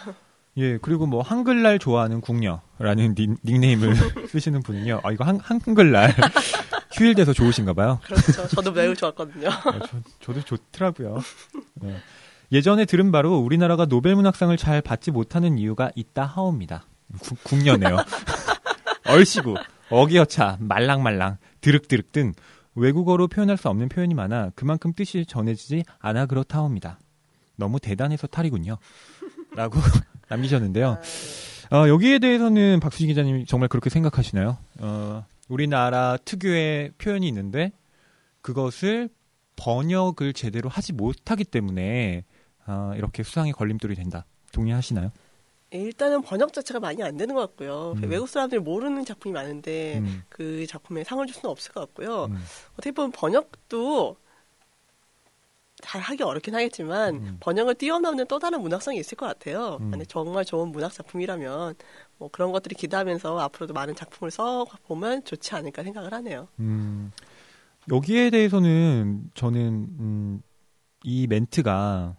[0.58, 3.93] 예, 그리고 뭐 한글날 좋아하는 궁녀라는 닉, 닉네임을
[4.29, 5.01] 쓰시는 분은요.
[5.03, 6.15] 아, 이거 한, 한글날
[6.93, 7.99] 휴일 돼서 좋으신가 봐요.
[8.05, 8.47] 그렇죠.
[8.47, 9.49] 저도 매우 좋았거든요.
[9.49, 11.19] 아, 저, 저도 좋더라고요.
[11.84, 11.97] 예.
[12.53, 16.86] 예전에 들은 바로 우리나라가 노벨 문학상을 잘 받지 못하는 이유가 있다 하옵니다.
[17.21, 17.97] 구- 궁녀네요.
[19.08, 19.55] 얼씨구,
[19.89, 22.34] 어기어차, 말랑말랑, 드륵드륵 등
[22.75, 26.99] 외국어로 표현할 수 없는 표현이 많아 그만큼 뜻이 전해지지 않아 그렇다옵니다.
[27.55, 28.77] 너무 대단해서 탈이군요.
[29.55, 29.79] 라고
[30.29, 30.99] 남기셨는데요.
[31.71, 34.57] 어, 여기에 대해서는 박수진 기자님이 정말 그렇게 생각하시나요?
[34.79, 37.71] 어, 우리나라 특유의 표현이 있는데
[38.41, 39.09] 그것을
[39.55, 42.25] 번역을 제대로 하지 못하기 때문에
[42.65, 44.25] 아, 이렇게 수상에 걸림돌이 된다.
[44.51, 45.11] 동의하시나요?
[45.71, 47.95] 일단은 번역 자체가 많이 안 되는 것 같고요.
[47.97, 48.10] 음.
[48.10, 52.25] 외국 사람들이 모르는 작품이 많은데 음, 그 작품에 상을 줄 수는 없을 것 같고요.
[52.25, 52.38] 음,
[52.73, 54.17] 어떻게 보면 번역도
[55.82, 57.38] 잘 하기 어렵긴 하겠지만 음.
[57.39, 59.78] 번역을 뛰어넘는 또 다른 문학성이 있을 것 같아요.
[59.82, 59.89] 음.
[59.91, 61.75] 만약 정말 좋은 문학 작품이라면
[62.17, 66.47] 뭐 그런 것들이 기대하면서 앞으로도 많은 작품을 써 보면 좋지 않을까 생각을 하네요.
[66.60, 67.12] 음.
[67.91, 69.62] 여기에 대해서는 저는
[69.99, 70.41] 음,
[71.04, 72.15] 이 멘트가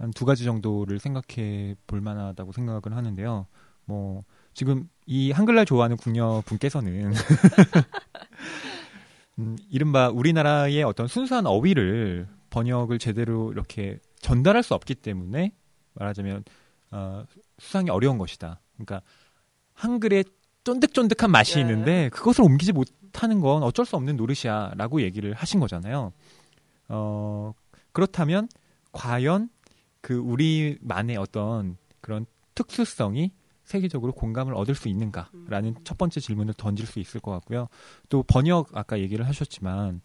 [0.00, 3.46] 한 두 가지 정도를 생각해 볼 만하다고 생각을 하는데요.
[3.84, 7.12] 뭐 지금 이 한글날 좋아하는 궁녀 분께서는
[9.38, 15.52] 음, 이른바 우리나라의 어떤 순수한 어휘를 번역을 제대로 이렇게 전달할 수 없기 때문에
[15.94, 16.44] 말하자면
[16.92, 17.24] 어,
[17.58, 18.60] 수상이 어려운 것이다.
[18.74, 19.02] 그러니까
[19.74, 20.24] 한글에
[20.64, 21.60] 쫀득쫀득한 맛이 네.
[21.60, 26.12] 있는데 그것을 옮기지 못하는 건 어쩔 수 없는 노릇이야라고 얘기를 하신 거잖아요.
[26.88, 27.52] 어,
[27.92, 28.48] 그렇다면
[28.92, 29.50] 과연
[30.00, 33.32] 그 우리만의 어떤 그런 특수성이
[33.64, 37.68] 세계적으로 공감을 얻을 수 있는가라는 첫 번째 질문을 던질 수 있을 것 같고요.
[38.08, 40.00] 또 번역 아까 얘기를 하셨지만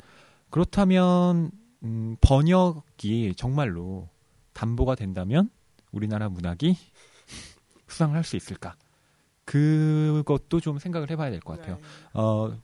[0.50, 1.52] 그렇다면
[1.84, 4.08] 음, 번역이 정말로
[4.54, 5.50] 담보가 된다면
[5.92, 6.78] 우리나라 문학이
[7.88, 8.76] 수상을 할 수 있을까?
[9.46, 11.76] 그것도 좀 생각을 해봐야 될 것 같아요.
[11.78, 11.82] 네.
[12.14, 12.56] 어,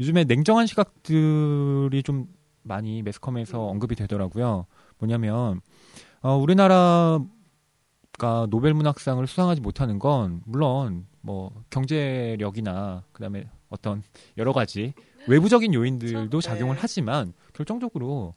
[0.00, 2.28] 요즘에 냉정한 시각들이 좀
[2.62, 4.66] 많이 매스컴에서 언급이 되더라고요.
[4.98, 5.60] 뭐냐면
[6.22, 7.20] 어, 우리나라가
[8.48, 14.02] 노벨 문학상을 수상하지 못하는 건 물론 뭐 경제력이나 그다음에 어떤
[14.36, 14.94] 여러 가지
[15.26, 16.40] 외부적인 요인들도 그렇죠.
[16.40, 16.80] 작용을 네.
[16.80, 18.34] 하지만 결정적으로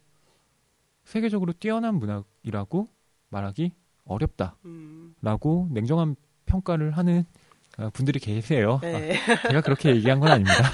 [1.06, 2.88] 세계적으로 뛰어난 문학이라고
[3.30, 3.72] 말하기
[4.06, 6.16] 어렵다라고 음, 냉정한
[6.46, 7.26] 평가를 하는
[7.78, 8.80] 어, 분들이 계세요.
[8.82, 9.18] 네.
[9.18, 10.54] 아, 제가 그렇게 얘기한 건 아닙니다.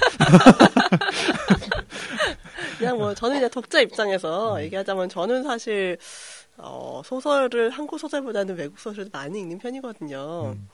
[2.78, 3.84] 그냥 뭐 저는 이제 독자 음.
[3.84, 5.96] 입장에서 얘기하자면 저는 사실
[6.58, 10.54] 어, 소설을 한국 소설보다는 외국 소설을 많이 읽는 편이거든요.
[10.56, 10.68] 음.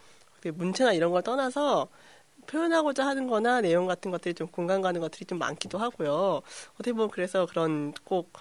[0.51, 1.89] 문체나 이런 걸 떠나서
[2.47, 6.43] 표현하고자 하는 거나 내용 같은 것들이 좀 공감 가는 것들이 좀 많기도 하고요.
[6.75, 8.33] 어떻게 보면 그래서 그런 꼭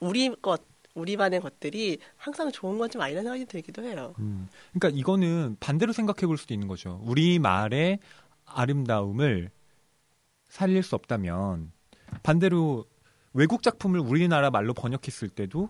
[0.00, 0.62] 우리 것,
[0.94, 4.14] 우리만의 것들이 항상 좋은 건좀 아니라는 생각이 들기도 해요.
[4.18, 7.00] 음, 그러니까 이거는 반대로 생각해 볼 수도 있는 거죠.
[7.04, 7.98] 우리 말의
[8.46, 9.50] 아름다움을
[10.48, 11.72] 살릴 수 없다면
[12.22, 12.86] 반대로
[13.34, 15.68] 외국 작품을 우리나라 말로 번역했을 때도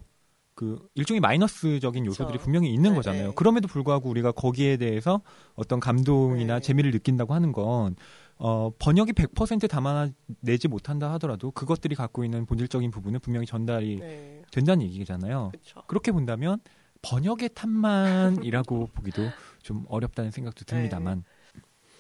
[0.57, 2.45] 그 일종의 마이너스적인 요소들이 그렇죠.
[2.45, 3.29] 분명히 있는 네, 거잖아요.
[3.29, 3.33] 네.
[3.37, 5.21] 그럼에도 불구하고 우리가 거기에 대해서
[5.55, 6.61] 어떤 감동이나 네.
[6.61, 7.95] 재미를 느낀다고 하는 건
[8.39, 14.87] 어, 번역이 100% 담아내지 못한다 하더라도 그것들이 갖고 있는 본질적인 부분은 분명히 전달이 네, 된다는
[14.87, 15.51] 얘기잖아요.
[15.53, 15.83] 그렇죠.
[15.87, 16.59] 그렇게 본다면
[17.03, 19.29] 번역의 탓만이라고 보기도
[19.63, 21.23] 좀 어렵다는 생각도 듭니다만.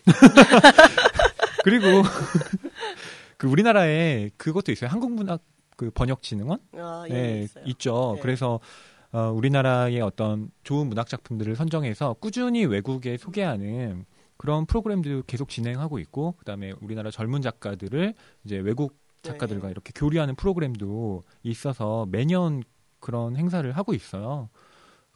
[1.62, 1.84] 그리고
[3.36, 4.88] 그 우리나라에 그것도 있어요.
[4.88, 5.42] 한국 문학
[5.76, 6.58] 그 번역진흥원?
[6.74, 7.64] 아, 예, 네, 있어요.
[7.66, 8.12] 있죠.
[8.16, 8.22] 네.
[8.22, 8.60] 그래서
[9.12, 14.04] 어, 우리나라의 어떤 좋은 문학 작품들을 선정해서 꾸준히 외국에 소개하는
[14.36, 19.70] 그런 프로그램도 계속 진행하고 있고 그다음에 우리나라 젊은 작가들을 이제 외국 작가들과 네.
[19.70, 22.62] 이렇게 교류하는 프로그램도 있어서 매년
[23.00, 24.48] 그런 행사를 하고 있어요.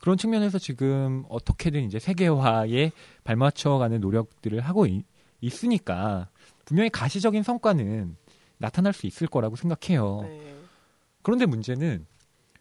[0.01, 2.92] 그런 측면에서 지금 어떻게든 이제 세계화에
[3.25, 5.05] 발맞춰가는 노력들을 하고 있,
[5.40, 6.29] 있으니까
[6.64, 8.16] 분명히 가시적인 성과는
[8.61, 10.20] 나타날 수 있을 거라고 생각해요.
[10.23, 10.55] 네.
[11.23, 12.07] 그런데 문제는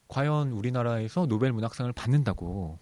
[0.08, 2.80] 과연 우리나라에서 노벨 문학상을 받는다고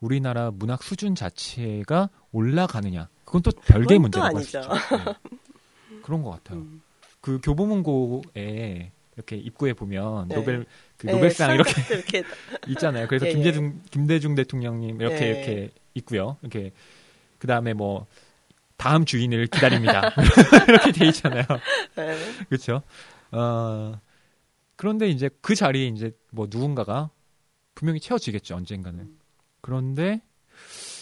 [0.00, 3.08] 우리나라 문학 수준 자체가 올라가느냐?
[3.24, 4.74] 그건 또 별개의 그건 문제라고 할수 아니죠.
[4.74, 4.96] 있죠.
[4.96, 6.00] 네.
[6.04, 6.60] 그런 것 같아요.
[6.60, 6.82] 음.
[7.20, 10.34] 그 교보문고에 이렇게 입구에 보면 네.
[10.34, 12.22] 노벨 그 네, 노벨상 이렇게 수상자들 이렇게
[12.68, 13.08] 있잖아요.
[13.08, 13.34] 그래서 예, 예.
[13.34, 15.28] 김대중 김대중 대통령님 이렇게 네.
[15.28, 16.36] 이렇게 있고요.
[16.42, 16.72] 이렇게
[17.38, 18.06] 그 다음에 뭐
[18.80, 20.10] 다음 주인을 기다립니다.
[20.66, 21.44] 이렇게 돼 있잖아요.
[21.96, 22.16] 네.
[22.48, 22.82] 그렇죠.
[23.30, 24.00] 어,
[24.76, 27.10] 그런데 이제 그 자리에 이제 뭐 누군가가
[27.74, 29.00] 분명히 채워지겠죠 언젠가는.
[29.00, 29.18] 음.
[29.60, 30.22] 그런데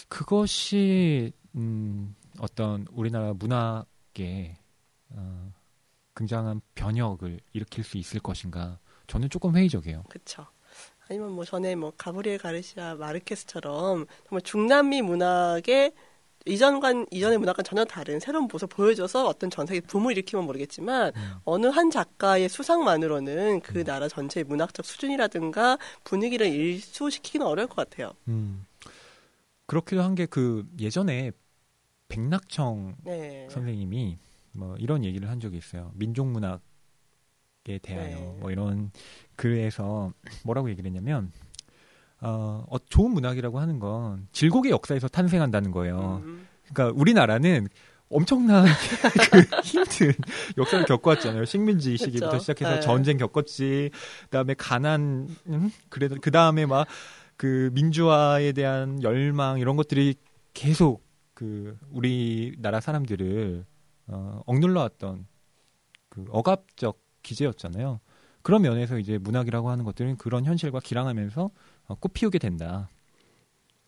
[0.09, 4.57] 그것이 음, 어떤 우리나라 문학에
[5.11, 5.53] 어,
[6.17, 8.77] 굉장한 변혁을 일으킬 수 있을 것인가?
[9.07, 10.03] 저는 조금 회의적이에요.
[10.09, 10.45] 그렇죠.
[11.07, 15.93] 아니면 뭐 전에 뭐 가브리엘 가르시아 마르케스처럼 정말 중남미 문학의
[16.45, 21.33] 이전과 이전의 문학과 전혀 다른 새로운 모습을 보여줘서 어떤 전 세계 붐을 일으키면 모르겠지만 음.
[21.43, 28.13] 어느 한 작가의 수상만으로는 그 나라 전체의 문학적 수준이라든가 분위기를 일수시키기는 어려울 것 같아요.
[28.27, 28.65] 음.
[29.65, 31.31] 그렇기도 한 게 그 예전에
[32.07, 33.47] 백낙청 네.
[33.51, 34.17] 선생님이
[34.53, 35.91] 뭐 이런 얘기를 한 적이 있어요.
[35.93, 36.59] 민족문학에
[37.81, 38.37] 대하여 네.
[38.39, 38.91] 뭐 이런
[39.35, 40.11] 글에서
[40.43, 41.31] 뭐라고 얘기를 했냐면
[42.21, 46.21] 어, 어, 좋은 문학이라고 하는 건 질곡의 역사에서 탄생한다는 거예요.
[46.23, 47.67] 음, 그러니까 우리나라는
[48.09, 48.65] 엄청난
[49.31, 50.13] 그 힘든
[50.57, 51.45] 역사를 겪어왔잖아요.
[51.45, 52.39] 식민지 시기부터 그쵸.
[52.39, 52.79] 시작해서 네.
[52.79, 53.91] 전쟁 겪었지.
[54.23, 55.71] 그다음에 가난 음?
[55.89, 56.87] 그래도 그다음에 막
[57.39, 60.15] 그 민주화에 대한 열망 이런 것들이
[60.53, 63.65] 계속 그 우리나라 사람들을
[64.07, 65.25] 어, 억눌러 왔던
[66.09, 68.01] 그 억압적 기제였잖아요.
[68.41, 71.49] 그런 면에서 이제 문학이라고 하는 것들은 그런 현실과 기량하면서 어,
[71.95, 72.89] 꽃 피우게 된다.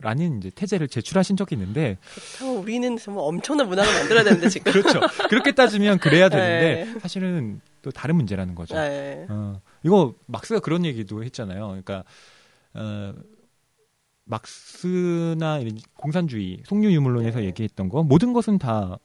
[0.01, 1.97] 라는 이제 태제를 제출하신 적이 있는데
[2.39, 4.71] 그렇다고 우리는 정말 엄청난 문학을 만들어야 되는데 지금.
[4.73, 4.99] 그렇죠.
[5.29, 6.99] 그렇게 따지면 그래야 되는데 네.
[6.99, 8.75] 사실은 또 다른 문제라는 거죠.
[8.75, 9.27] 네.
[9.29, 11.67] 어, 이거 막스가 그런 얘기도 했잖아요.
[11.67, 12.03] 그러니까
[12.73, 13.13] 어,
[14.25, 17.45] 막스나 이런 공산주의, 속류 유물론에서 네.
[17.45, 18.97] 얘기했던 거 모든 것은 다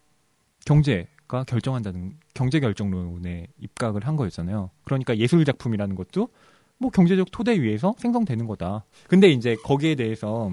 [0.64, 4.70] 경제가 결정한다는 경제 결정론에 입각을 한 거였잖아요.
[4.84, 6.28] 그러니까 예술 작품이라는 것도
[6.78, 8.84] 뭐 경제적 토대 위에서 생성되는 거다.
[9.08, 10.52] 근데 이제 거기에 대해서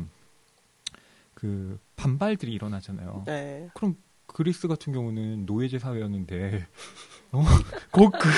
[1.33, 3.23] 그 반발들이 일어나잖아요.
[3.25, 3.69] 네.
[3.73, 3.95] 그럼
[4.27, 6.65] 그리스 같은 경우는 노예제 사회였는데
[7.33, 7.43] 어?
[7.91, 8.29] 꼭그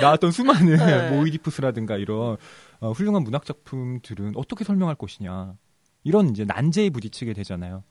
[0.00, 1.10] 나왔던 수많은 네.
[1.10, 2.36] 뭐 오이디푸스라든가 이런
[2.80, 5.56] 어, 훌륭한 문학 작품들은 어떻게 설명할 것이냐
[6.04, 7.82] 이런 이제 난제에 부딪히게 되잖아요.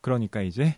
[0.00, 0.76] 그러니까 이제 에,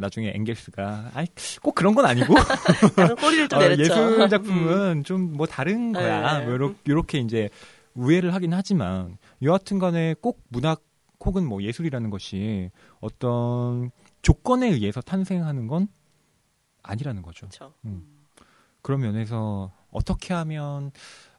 [0.00, 1.26] 나중에 엥겔스가 아이
[1.62, 2.34] 꼭 그런 건 아니고
[3.20, 3.82] 꼬리를 좀 어, 내렸죠.
[3.82, 6.38] 예술 작품은 좀뭐 다른 거야.
[6.40, 6.44] 네.
[6.46, 7.48] 뭐 요렇- 요렇게 이제
[7.94, 10.82] 우회를 하긴 하지만 여하튼간에 꼭 문학
[11.24, 12.70] 혹은 뭐 예술이라는 것이
[13.00, 13.90] 어떤
[14.22, 15.88] 조건에 의해서 탄생하는 건
[16.82, 17.46] 아니라는 거죠.
[17.48, 17.72] 그렇죠.
[17.84, 18.04] 음.
[18.82, 20.92] 그런 면에서 어떻게 하면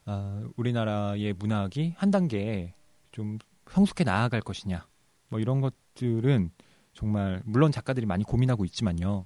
[0.04, 2.74] 어, 우리나라의 문학이 한 단계
[3.12, 3.38] 좀
[3.70, 4.86] 성숙해 나아갈 것이냐
[5.28, 6.50] 뭐 이런 것들은
[6.98, 9.24] 정말 물론 작가들이 많이 고민하고 있지만요.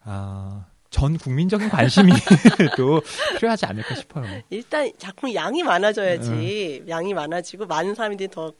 [0.00, 2.10] 아, 전 국민적인 관심이
[2.78, 3.02] 또
[3.36, 4.24] 필요하지 않을까 싶어요.
[4.48, 6.88] 일단 작품 양이 많아져야지 음.
[6.88, 8.54] 양이 많아지고 많은 사람들이 더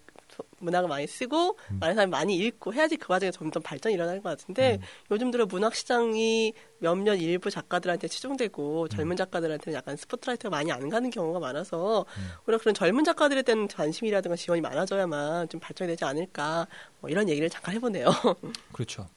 [0.58, 1.78] 문학을 많이 쓰고 음.
[1.80, 4.86] 많은 사람이 많이 읽고 해야지 그 과정에 점점 발전이 일어날 것 같은데 음.
[5.10, 8.88] 요즘 들어 문학 시장이 몇몇 일부 작가들한테 치중되고 음.
[8.88, 12.28] 젊은 작가들한테는 약간 스포트라이트가 많이 안 가는 경우가 많아서 음.
[12.46, 16.66] 오히려 그런 젊은 작가들에 대한 관심이라든가 지원이 많아져야만 좀 발전이 되지 않을까
[17.00, 18.06] 뭐 이런 얘기를 잠깐 해보네요.
[18.72, 19.08] 그렇죠.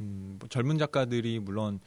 [0.00, 1.80] 음, 뭐 젊은 작가들이 물론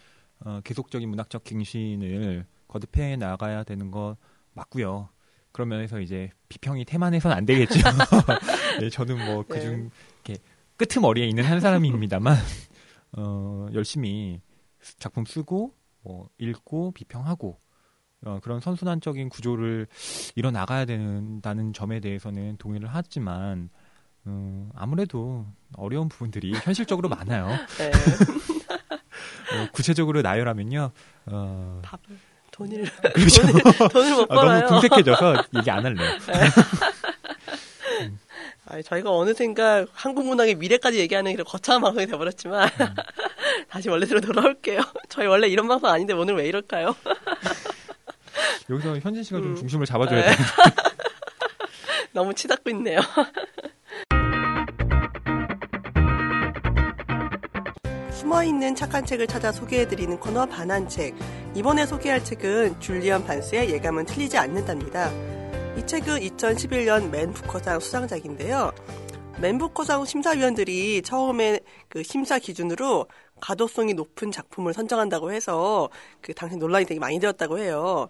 [0.44, 4.18] 어, 계속적인 문학적 갱신을 거듭해 나가야 되는 거
[4.54, 5.10] 맞고요.
[5.52, 7.80] 그런 면에서 이제 비평이 태만해서는 안 되겠죠.
[8.80, 9.90] 네, 저는 뭐 그중
[10.26, 10.36] 네.
[10.78, 12.36] 끄트머리에 있는 한 사람입니다만
[13.18, 14.42] 어, 열심히
[14.98, 17.60] 작품 쓰고 뭐 읽고 비평하고
[18.24, 19.88] 어, 그런 선순환적인 구조를
[20.36, 23.70] 이뤄 나가야 된다는 점에 대해서는 동의를 하지만
[24.28, 27.48] 음, 아무래도 어려운 부분들이 현실적으로 많아요.
[27.78, 27.92] 네.
[27.92, 30.92] 어, 구체적으로 나열하면요.
[31.26, 32.18] 어, 밥을
[32.62, 33.42] 돈을 그렇죠.
[33.42, 34.52] 돈을, 돈을 못 벌어요.
[34.52, 36.18] 아, 너무 궁색해져서 얘기 안 할래요.
[36.28, 36.34] 네.
[38.02, 38.20] 음.
[38.68, 42.96] 아니, 저희가 어느샌가 한국 문학의 미래까지 얘기하는 이런 거창한 방송이 돼버렸지만 음.
[43.70, 44.82] 다시 원래대로 돌아올게요.
[45.10, 46.96] 저희 원래 이런 방송 아닌데 오늘 왜 이럴까요?
[48.70, 49.44] 여기서 현진 씨가 음.
[49.44, 50.36] 좀 중심을 잡아줘야 네.
[50.36, 50.38] 돼.
[52.14, 53.00] 너무 치닫고 있네요.
[58.32, 61.16] 숨어있는 착한 책을 찾아 소개해드리는 코너 반환책.
[61.54, 65.12] 이번에 소개할 책은 줄리안 반스의 예감은 틀리지 않는답니다.
[65.76, 68.72] 이 책은 2011년 맨 부커상 수상작인데요.
[69.42, 73.08] 맨 부커상 심사위원들이 처음에 그 심사 기준으로
[73.42, 75.90] 가독성이 높은 작품을 선정한다고 해서
[76.22, 78.10] 그 당시 논란이 되게 많이 되었다고 해요.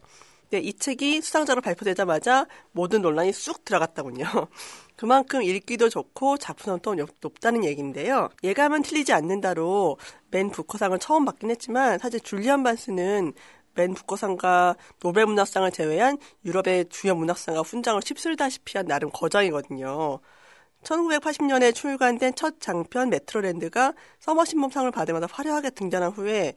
[0.51, 4.25] 네, 이 책이 수상자로 발표되자마자 모든 논란이 쑥 들어갔다군요.
[4.97, 8.27] 그만큼 읽기도 좋고 작품성도 높다는 얘기인데요.
[8.43, 9.97] 예감은 틀리지 않는다로
[10.29, 13.31] 맨 부커상을 처음 받긴 했지만 사실 줄리안 반스는
[13.75, 20.19] 맨 부커상과 노벨 문학상을 제외한 유럽의 주요 문학상과 훈장을 휩쓸다시피 한 나름 거장이거든요.
[20.83, 26.55] 1980년에 출간된 첫 장편 메트로랜드가 서머싯 몸상을 받으면서 화려하게 등장한 후에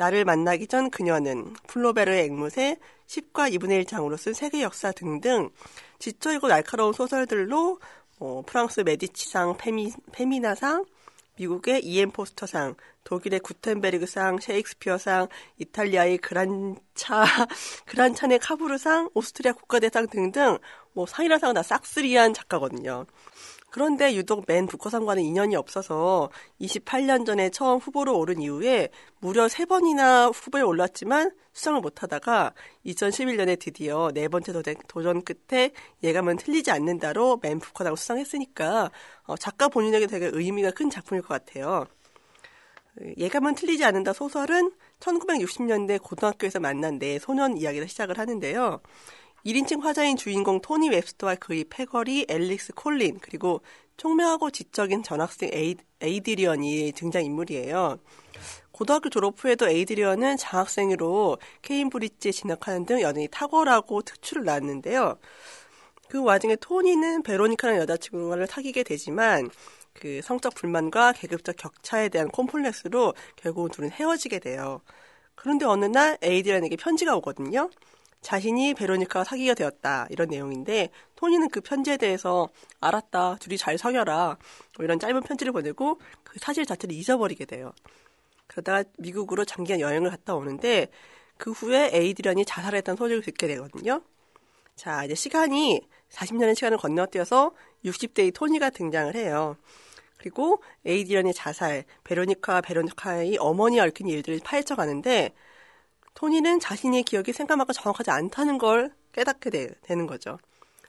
[0.00, 5.50] 나를 만나기 전 그녀는 플로베르의 앵무새 10과 2분의 1장으로 쓴 세계 역사 등등
[5.98, 7.78] 지적이고 날카로운 소설들로
[8.18, 10.86] 어, 프랑스 메디치상 페미, 페미나상
[11.36, 12.12] 미국의 E.M.
[12.12, 17.24] 포스터상, 독일의 구텐베르그상, 셰익스피어상, 이탈리아의 그란차,
[17.84, 20.58] 그란차네 카부르상, 오스트리아 국가대상 등등
[20.94, 23.04] 뭐 상이라 상은 다 싹쓸이한 작가거든요.
[23.70, 26.30] 그런데 유독 맨 북커상과는 인연이 없어서
[26.60, 28.88] 28년 전에 처음 후보로 오른 이후에
[29.20, 32.52] 무려 3번이나 후보에 올랐지만 수상을 못하다가
[32.86, 34.52] 2011년에 드디어 네 번째
[34.88, 35.70] 도전, 끝에
[36.02, 38.90] 예감은 틀리지 않는다로 맨 북커상 수상했으니까
[39.24, 41.86] 어, 작가 본인에게 되게 의미가 큰 작품일 것 같아요.
[43.16, 48.80] 예감은 틀리지 않는다 소설은 1960년대 고등학교에서 만난 네 소년 이야기를 시작을 하는데요.
[49.44, 53.62] 1인칭 화자인 주인공 토니 웹스터와 그의 패거리 앨릭스 콜린 그리고
[53.96, 57.98] 총명하고 지적인 전학생 에이, 에이드리언이 등장인물이에요.
[58.72, 65.18] 고등학교 졸업 후에도 에이드리언은 장학생으로 케임브리지에 진학하는 등 여전히 탁월하고 특출났는데요.
[66.08, 69.50] 그 와중에 토니는 베로니카라는 여자친구를 사귀게 되지만
[69.92, 74.80] 그 성적 불만과 계급적 격차에 대한 콤플렉스로 결국은 둘은 헤어지게 돼요.
[75.34, 77.70] 그런데 어느 날 에이드리언에게 편지가 오거든요.
[78.20, 82.48] 자신이 베로니카와 사귀게 되었다 이런 내용인데 토니는 그 편지에 대해서
[82.80, 84.36] 알았다 둘이 잘 사겨라
[84.76, 87.72] 뭐 이런 짧은 편지를 보내고 그 사실 자체를 잊어버리게 돼요.
[88.46, 90.88] 그러다가 미국으로 장기간 여행을 갔다 오는데
[91.38, 94.02] 그 후에 에이드런이 자살했다는 소식을 듣게 되거든요.
[94.76, 95.80] 자 이제 시간이
[96.10, 97.52] 40년의 시간을 건너뛰어서
[97.84, 99.56] 60대의 토니가 등장을 해요.
[100.18, 105.32] 그리고 에이디런의 자살, 베로니카와 베로니카의 어머니와 얽힌 일들을 파헤쳐 가는데
[106.14, 110.38] 토니는 자신의 기억이 생각만큼 정확하지 않다는 걸 깨닫게 되, 는 거죠.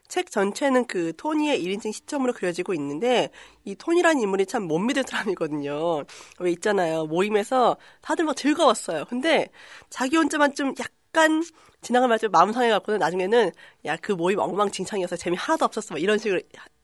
[0.07, 3.29] 책 전체는 그 토니의 1인칭 시점으로 그려지고 있는데
[3.63, 6.03] 이 토니라는 인물이 참 못 믿을 사람이거든요.
[6.39, 7.05] 왜 있잖아요.
[7.05, 9.05] 모임에서 다들 막 즐거웠어요.
[9.05, 9.47] 근데
[9.89, 11.43] 자기 혼자만 좀 약간
[11.81, 13.51] 지나가면 좀 마음 상해갖고는 나중에는
[13.85, 15.97] 야 그 모임 엉망진창이어서 재미 하나도 없었어.
[15.97, 16.41] 이런 식으로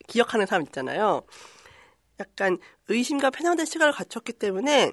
[0.08, 1.22] 기억하는 사람 있잖아요.
[2.20, 4.92] 약간 의심과 편향된 시간을 갖췄기 때문에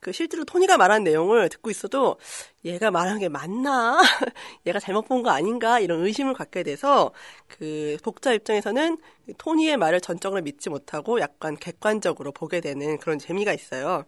[0.00, 2.18] 그 실제로 토니가 말한 내용을 듣고 있어도
[2.64, 4.00] 얘가 말한 게 맞나?
[4.66, 5.80] 얘가 잘못 본 거 아닌가?
[5.80, 7.12] 이런 의심을 갖게 돼서
[7.48, 8.98] 그 독자 입장에서는
[9.38, 14.04] 토니의 말을 전적으로 믿지 못하고 약간 객관적으로 보게 되는 그런 재미가 있어요.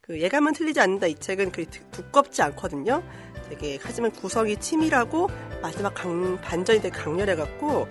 [0.00, 3.02] 그 예감은 틀리지 않는다 이 책은 그 두껍지 않거든요.
[3.48, 5.28] 되게 하지만 구성이 치밀하고
[5.62, 7.86] 마지막 강, 반전이 되게 강렬해갖고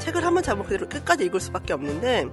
[0.00, 2.26] 책을 한번 잡으면 그대로 끝까지 읽을 수밖에 없는데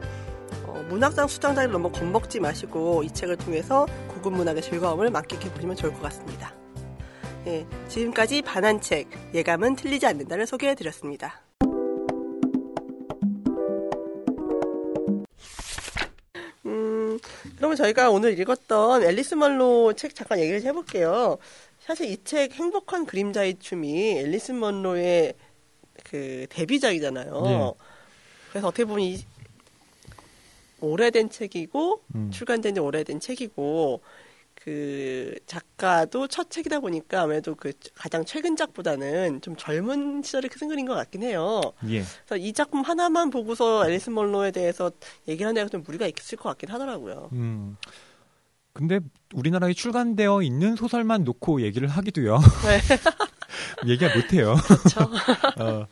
[0.70, 5.94] 어, 문학상 수장자를 너무 겁먹지 마시고 이 책을 통해서 고급 문학의 즐거움을 만끽해 보시면 좋을
[5.94, 6.54] 것 같습니다.
[7.46, 11.42] 네, 지금까지 반환책 예감은 틀리지 않는다를 소개해 드렸습니다.
[16.66, 17.20] 음,
[17.58, 21.38] 그러면 저희가 오늘 읽었던 앨리스 먼로 책 잠깐 얘기를 해볼게요.
[21.80, 25.34] 사실 이 책 행복한 그림자의 춤이 앨리스 먼로의
[26.04, 27.42] 그 데뷔작이잖아요.
[27.44, 27.72] 네.
[28.52, 29.24] 그래서 어떻게 보면 이,
[30.82, 32.32] 오래된 책이고 음.
[32.32, 34.02] 출간된 지 오래된 책이고
[34.56, 40.94] 그 작가도 첫 책이다 보니까 아무래도 그 가장 최근 작보다는 좀 젊은 쓴 글인 것
[40.96, 41.62] 같긴 해요.
[41.88, 42.04] 예.
[42.26, 44.92] 그래서 이 작품 하나만 보고서 앨리스 멀로에 대해서
[45.28, 47.30] 얘기하는 데가 좀 무리가 있을 것 같긴 하더라고요.
[47.32, 47.78] 음.
[48.74, 49.00] 근데
[49.34, 52.40] 우리나라에 출간되어 있는 소설만 놓고 얘기를 하기도요.
[52.40, 52.80] 네.
[53.88, 54.56] 얘기가 못해요.
[54.56, 55.10] 그렇죠.
[55.60, 55.88] 어,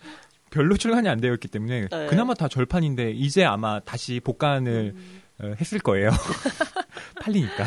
[0.58, 2.08] 별로 출간이 안 되어 있기 때문에 네.
[2.08, 5.22] 그나마 다 절판인데 이제 아마 다시 복간을 음.
[5.40, 6.10] 어, 했을 거예요.
[7.22, 7.66] 팔리니까.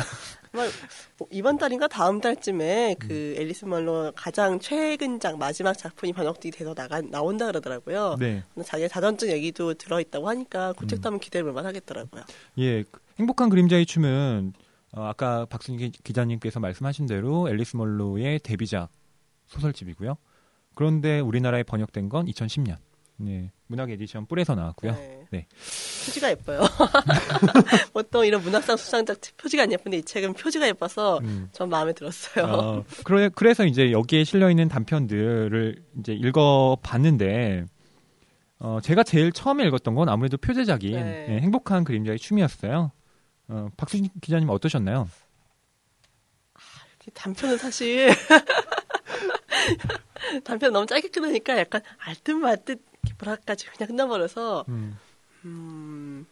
[1.17, 3.07] 뭐 이번 달인가 다음 달쯤에 음.
[3.07, 8.17] 그 앨리스 멀로 가장 최근작 마지막 작품이 번역이 돼서 나가 나온다 그러더라고요.
[8.19, 8.43] 네.
[8.65, 10.87] 자기의 자전적 얘기도 들어 있다고 하니까 그 음.
[10.89, 12.23] 책도 한번 기대해 볼 만 하겠더라고요.
[12.57, 14.51] 예, 그 행복한 그림자의 춤은
[14.93, 18.89] 어, 아까 박순희 기- 기자님께서 말씀하신 대로 앨리스 먼로의 데뷔작
[19.47, 20.17] 소설집이고요.
[20.75, 22.77] 그런데 우리나라에 번역된 건 2010년.
[23.17, 24.93] 네, 문학 에디션 뿔에서 나왔고요.
[24.93, 25.25] 네.
[25.31, 25.47] 네.
[26.05, 26.61] 표지가 예뻐요.
[27.93, 31.49] 보통 이런 문학상 수상작 표지가 안 예쁜데 이 책은 표지가 예뻐서 음.
[31.51, 32.45] 전 마음에 들었어요.
[32.45, 37.65] 어, 그래, 그래서 이제 여기에 실려 있는 단편들을 이제 읽어 봤는데,
[38.59, 41.27] 어, 제가 제일 처음에 읽었던 건 아무래도 표제작인 네.
[41.29, 42.91] 예, 행복한 그림자의 춤이었어요.
[43.49, 45.07] 어, 박수진 기자님 어떠셨나요?
[47.13, 48.09] 단편은 사실
[50.43, 52.81] 단편 너무 짧게 끝나니까 약간 알듯말듯
[53.19, 54.97] 뭐랄까지 그냥 끝나버려서 음.
[55.45, 56.25] 음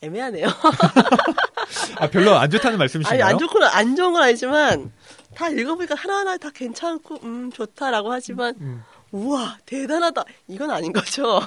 [0.00, 0.46] 애매하네요.
[1.98, 3.24] 아, 별로 안 좋다는 아니 말씀이신가요?
[3.24, 4.92] 안 좋고는 안 좋은 건 아니지만
[5.34, 8.82] 다 읽어보니까 하나하나 다 괜찮고 음 좋다라고 하지만 음.
[9.10, 11.40] 우와 대단하다 이건 아닌 거죠.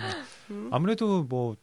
[0.70, 1.56] 아무래도 뭐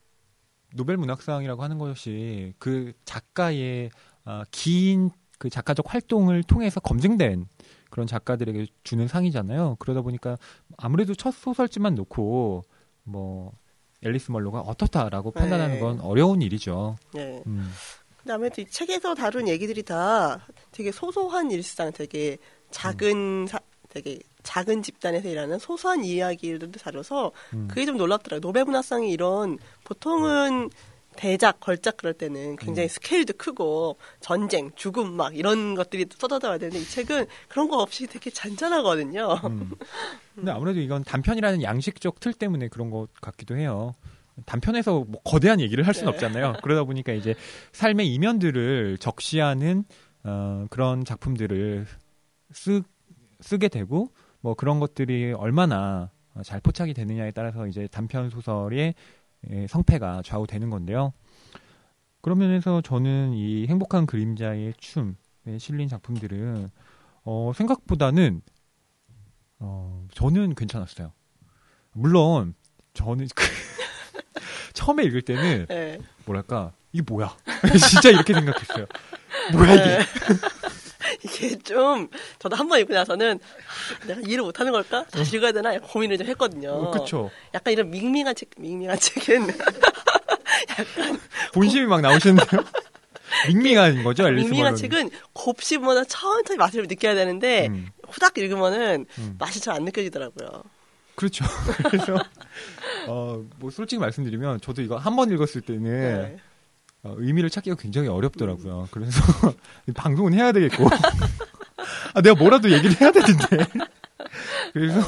[0.73, 3.91] 노벨 문학상이라고 하는 것이 그 작가의
[4.25, 7.47] 아, 긴그 작가적 활동을 통해서 검증된
[7.93, 9.75] 그런 작가들에게 주는 상이잖아요.
[9.77, 10.35] 그러다 보니까
[10.77, 12.63] 아무래도 첫 소설집만 놓고
[13.03, 13.51] 뭐
[14.01, 15.79] 앨리스 멀로가 어떻다라고 판단하는 네.
[15.79, 16.95] 건 어려운 일이죠.
[17.13, 17.43] 네.
[17.45, 17.71] 음,
[18.27, 20.39] 아무래도 이 책에서 다룬 얘기들이 다
[20.71, 22.39] 되게 소소한 일상, 되게
[22.71, 27.67] 작은 사- 되게 작은 집단에서 일하는 소소한 이야기들도 다뤄서 음.
[27.67, 28.41] 그게 좀 놀랍더라고요.
[28.41, 30.71] 노벨 문학상이 이런 보통은
[31.15, 36.85] 대작, 걸작 그럴 때는 굉장히 스케일도 크고 전쟁, 죽음 막 이런 것들이 쏟아져야 되는데 이
[36.85, 39.39] 책은 그런 거 없이 되게 잔잔하거든요.
[39.45, 39.71] 음.
[40.35, 43.93] 근데 아무래도 이건 단편이라는 양식적 틀 때문에 그런 것 같기도 해요.
[44.45, 46.15] 단편에서 뭐 거대한 얘기를 할 수는 네.
[46.15, 46.53] 없잖아요.
[46.63, 47.35] 그러다 보니까 이제
[47.71, 49.83] 삶의 이면들을 적시하는
[50.23, 51.85] 어, 그런 작품들을
[52.51, 52.81] 쓰,
[53.41, 54.09] 쓰게 되고
[54.41, 56.09] 뭐 그런 것들이 얼마나
[56.43, 58.93] 잘 포착이 되느냐에 따라서 이제 단편 소설의 예,
[59.67, 61.13] 성패가 좌우되는 건데요.
[62.21, 66.69] 그런 면에서 저는 이 행복한 그림자의 춤에 실린 작품들은
[67.25, 68.41] 어, 생각보다는
[69.59, 71.11] 어, 저는 괜찮았어요.
[71.91, 72.53] 물론
[72.93, 73.43] 저는 그
[74.73, 75.99] 처음에 읽을 때는 네.
[76.25, 77.35] 뭐랄까 이게 뭐야?
[77.89, 78.85] 진짜 이렇게 생각했어요.
[79.51, 79.99] 뭐야 이게?
[81.21, 81.23] 네.
[81.23, 82.07] 이게 좀
[82.39, 85.05] 저도 한번 읽고 나서는 아, 내가 이해를 못하는 걸까?
[85.05, 85.77] 다시 읽어야 되나?
[85.79, 86.69] 고민을 좀 했거든요.
[86.71, 87.29] 어, 그쵸.
[87.53, 89.47] 약간 이런 밍밍한 책, 밍밍한 책은
[91.53, 92.63] 본심이 막 나오시는데요.
[93.47, 94.75] 밍밍한 거죠, 앨리스 밍밍한.
[94.75, 97.89] 책은 곱씹으면 천천히 맛을 느껴야 되는데 음.
[98.07, 99.35] 후닥 읽으면은 음.
[99.39, 100.63] 맛이 잘 안 느껴지더라고요.
[101.15, 101.45] 그렇죠.
[101.89, 102.15] 그래서
[103.07, 106.37] 어, 뭐 솔직히 말씀드리면 저도 이거 한 번 읽었을 때는 네.
[107.03, 108.87] 어, 의미를 찾기가 굉장히 어렵더라고요.
[108.91, 109.21] 그래서
[109.93, 110.87] 방송은 해야 되겠고
[112.15, 113.65] 아, 내가 뭐라도 얘기를 해야 되는데
[114.73, 115.01] 그래서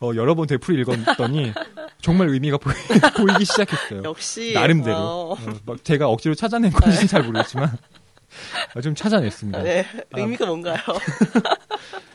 [0.00, 1.52] 어, 여러 번 되풀이 읽었더니
[2.00, 2.74] 정말 의미가 보이,
[3.16, 4.02] 보이기 시작했어요.
[4.04, 7.70] 역시 나름대로 어, 어, 막 제가 억지로 찾아낸 건지는 잘 모르겠지만
[8.74, 9.62] 어, 좀 찾아냈습니다.
[9.62, 10.78] 네, 의미가 뭔가요?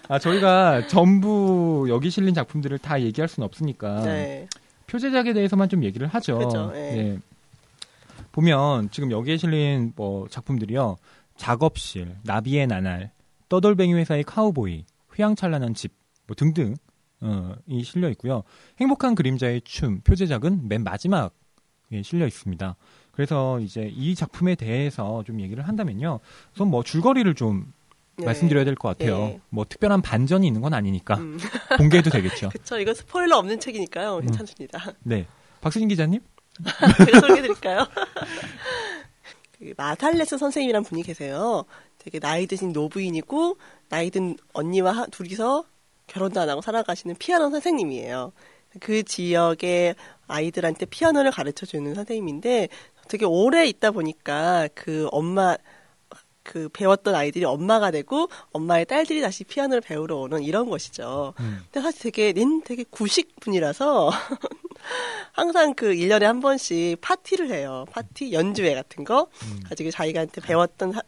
[0.10, 4.48] 아 저희가 전부 여기 실린 작품들을 다 얘기할 수는 없으니까 네.
[4.88, 6.40] 표제작에 대해서만 좀 얘기를 하죠.
[6.40, 6.98] 그죠, 예.
[6.98, 7.20] 예.
[8.40, 10.96] 보면 지금 여기에 실린 뭐 작품들이요.
[11.36, 13.12] 작업실, 나비의 나날,
[13.50, 15.94] 떠돌뱅이 회사의 카우보이, 휘황찬란한 집,
[16.26, 16.76] 뭐 등등
[17.22, 18.44] 어, 이 실려 있고요.
[18.80, 21.32] 행복한 그림자의 춤 표제작은 맨 마지막에
[22.04, 22.76] 실려 있습니다.
[23.12, 26.20] 그래서 이제 이 작품에 대해서 좀 얘기를 한다면요.
[26.54, 27.74] 우선 뭐 줄거리를 좀
[28.18, 28.26] 네.
[28.26, 29.18] 말씀드려야 될 것 같아요.
[29.18, 29.40] 예.
[29.50, 31.38] 뭐 특별한 반전이 있는 건 아니니까 음.
[31.78, 32.50] 공개해도 되겠죠.
[32.56, 32.80] 그쵸.
[32.80, 34.16] 이거 스포일러 없는 책이니까요.
[34.18, 34.22] 음.
[34.22, 34.94] 괜찮습니다.
[35.04, 35.26] 네.
[35.60, 36.22] 박수진 기자님?
[37.06, 37.86] 제가 소개해드릴까요?
[39.58, 41.66] 그 마살레스 선생님이란 분이 계세요.
[41.98, 43.58] 되게 나이 드신 노부인이고
[43.90, 45.66] 나이 든 언니와 하- 둘이서
[46.08, 48.32] 결혼도 안 하고 살아가시는 피아노 선생님이에요.
[48.80, 49.96] 그 지역의
[50.28, 52.70] 아이들한테 피아노를 가르쳐 주는 선생님인데
[53.10, 55.58] 되게 오래 있다 보니까 그 엄마
[56.44, 61.34] 그 배웠던 아이들이 엄마가 되고 엄마의 딸들이 다시 피아노를 배우러 오는 이런 것이죠.
[61.40, 61.60] 음.
[61.66, 64.10] 근데 사실 되게 닌 되게 구식 분이라서
[65.32, 67.86] 항상 그 1년에 한 번씩 파티를 해요.
[67.92, 69.28] 파티, 연주회 같은 거.
[69.44, 69.60] 음.
[69.68, 71.02] 가지고 자기한테 배웠던, 사-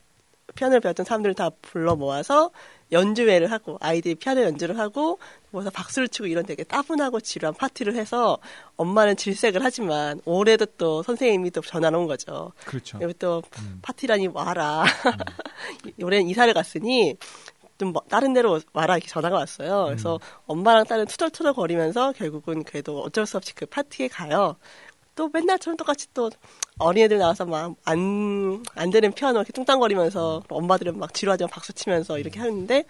[0.56, 2.52] 피아노를 배웠던 사람들을 다 불러 모아서
[2.92, 5.18] 연주회를 하고, 아이들이 피아노 연주를 하고,
[5.52, 8.38] 모여서 박수를 치고 이런 되게 따분하고 지루한 파티를 해서
[8.78, 12.52] 엄마는 질색을 하지만 올해도 또 선생님이 또 전화를 온 거죠.
[12.66, 13.00] 그렇죠.
[13.02, 13.80] 여기 또 음.
[13.82, 14.84] 파티라니 와라.
[16.02, 17.16] 올해는 이사를 갔으니
[17.82, 19.86] 좀 뭐- 다른 데로 와라 이렇게 전화가 왔어요.
[19.86, 24.56] 그래서 엄마랑 딸은 투덜투덜 거리면서 결국은 그래도 어쩔 수 없이 그 파티에 가요.
[25.16, 26.30] 또 맨날처럼 똑같이 또
[26.78, 32.40] 어린애들 나와서 막 안 안 되는 피아노 이렇게 뚱땅거리면서 엄마들은 막 지루하지만 박수 치면서 이렇게
[32.40, 32.84] 하는데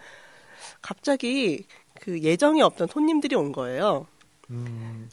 [0.81, 1.65] 갑자기
[2.01, 4.07] 그 예정이 없던 손님들이 온 거예요.
[4.49, 5.09] 음,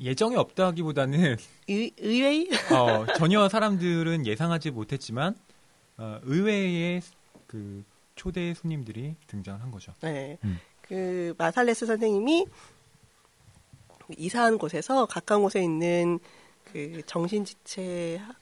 [0.00, 1.36] 예정이 없다기보다는
[1.68, 5.34] 의, 의외의 어, 전혀 사람들은 예상하지 못했지만
[5.98, 7.02] 어, 의외의
[7.46, 7.84] 그
[8.16, 9.92] 초대 손님들이 등장한 거죠.
[10.00, 10.38] 네.
[10.44, 10.58] 음.
[10.82, 12.46] 그 마살레스 선생님이
[14.16, 16.18] 이사한 곳에서 가까운 곳에 있는
[16.64, 18.36] 그 정신지체 학-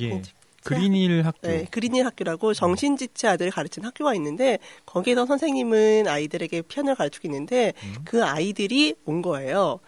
[0.00, 0.22] 예.
[0.64, 1.48] 그린힐 학교.
[1.48, 7.94] 네, 그린힐 학교라고 정신지체 아들을 가르치는 학교가 있는데 거기서 선생님은 아이들에게 피아노를 가르치고 있는데 음.
[8.04, 9.80] 그 아이들이 온 거예요.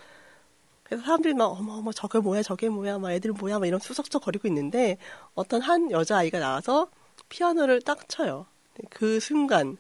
[0.83, 4.23] 그래서 사람들이 막 어머 어머 저게 뭐야 저게 뭐야 막 애들 뭐야 막 이런 수석수석
[4.25, 4.99] 거리고 있는데
[5.35, 6.91] 어떤 한 여자 아이가 나와서
[7.29, 8.47] 피아노를 딱 쳐요.
[8.91, 9.77] 그 순간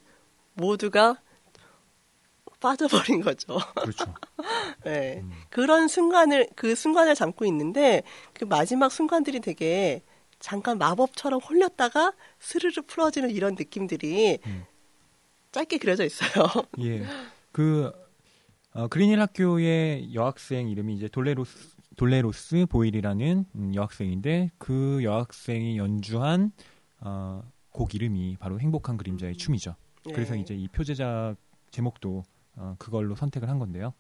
[0.55, 1.21] 모두가
[2.61, 3.59] 빠져버린 거죠.
[3.75, 4.15] 그렇죠.
[4.85, 5.21] 네.
[5.23, 5.33] 음.
[5.51, 10.03] 그런 순간을 그 순간을 담고 있는데 그 마지막 순간들이 되게
[10.39, 14.65] 잠깐 마법처럼 홀렸다가 스르르 풀어지는 이런 느낌들이 음.
[15.53, 16.47] 짧게 그려져 있어요.
[16.81, 17.05] 예.
[17.53, 17.93] 그
[18.73, 26.51] 어, 그린힐 학교의 여학생 이름이 이제 돌레로스 돌레로스 보일이라는 음, 여학생인데 그 여학생이 연주한
[27.01, 27.43] 어,
[27.75, 29.75] 곡 이름이 바로 행복한 그림자의 춤이죠.
[30.05, 30.41] 그래서 네.
[30.41, 31.35] 이제 이 표제작
[31.71, 32.23] 제목도
[32.57, 33.93] 어, 그걸로 선택을 한 건데요.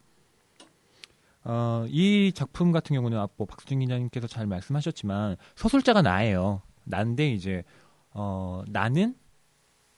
[1.42, 6.62] 어, 이 작품 같은 경우는 아까 뭐 박수진 기자님께서 잘 말씀하셨지만 서술자가 나예요.
[6.84, 7.64] 난데 이제
[8.10, 9.16] 어, 나는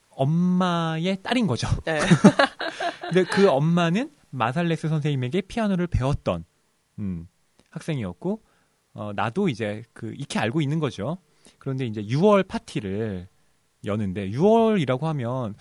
[0.08, 1.68] 엄마의 딸인 거죠.
[1.84, 2.00] 네.
[3.02, 6.46] 근데 그 엄마는 마살레스 선생님에게 피아노를 배웠던
[6.98, 7.28] 음,
[7.70, 8.42] 학생이었고
[8.94, 11.18] 어, 나도 이제 그 익히 알고 있는 거죠.
[11.58, 13.28] 그런데 이제 6월 파티를
[13.84, 15.54] 여는데 6월이라고 하면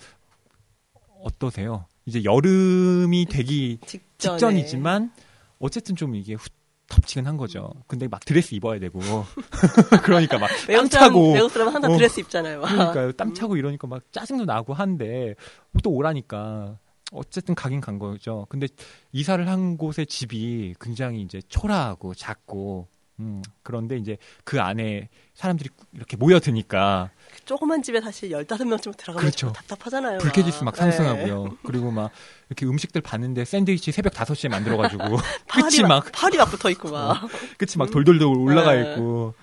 [1.22, 1.86] 어떠세요?
[2.06, 4.36] 이제 여름이 되기 직전에.
[4.36, 5.12] 직전이지만
[5.58, 6.48] 어쨌든 좀 이게 후,
[6.88, 7.72] 덥지근한 거죠.
[7.88, 9.00] 근데 막 드레스 입어야 되고
[10.04, 11.96] 그러니까 막땀 사람 차고 외국 사람은 항상 어.
[11.96, 12.60] 드레스 입잖아요.
[12.60, 12.68] 막.
[12.68, 13.12] 그러니까요.
[13.12, 15.34] 땀 차고 이러니까 막 짜증도 나고 한데
[15.82, 16.78] 또 오라니까
[17.12, 18.46] 어쨌든 가긴 간 거죠.
[18.48, 18.68] 근데
[19.12, 22.88] 이사를 한 곳의 집이 굉장히 이제 초라하고 작고
[23.18, 27.10] 음, 그런데 이제 그 안에 사람들이 이렇게 모여드니까
[27.46, 29.46] 조그만 집에 사실 15명쯤 들어가면 그렇죠.
[29.46, 30.18] 좀 답답하잖아요.
[30.18, 30.80] 불쾌지수 막 네.
[30.80, 31.56] 상승하고요.
[31.64, 32.10] 그리고 막
[32.48, 35.04] 이렇게 음식들 봤는데 샌드위치 새벽 5시에 만들어 가지고
[35.48, 37.22] 팔이 끝이 막 팔이 막 붙어 있고 막.
[37.56, 38.92] 끝이 막 돌돌돌 올라가 네.
[38.92, 39.34] 있고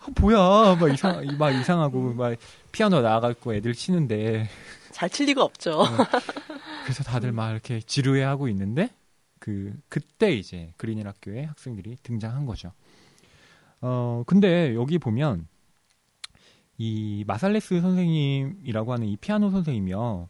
[0.00, 2.36] 아, 뭐야 막 이상 막 이상하고 막
[2.72, 4.48] 피아노 나가고 애들 치는데
[4.92, 5.82] 잘 칠 리가 없죠.
[6.84, 8.90] 그래서 다들 막 이렇게 지루해 하고 있는데
[9.40, 12.72] 그 그때 이제 그린힐 학교의 학생들이 등장한 거죠.
[13.80, 15.46] 어 근데 여기 보면
[16.78, 20.28] 이 마살레스 선생님이라고 하는 이 피아노 선생님이요.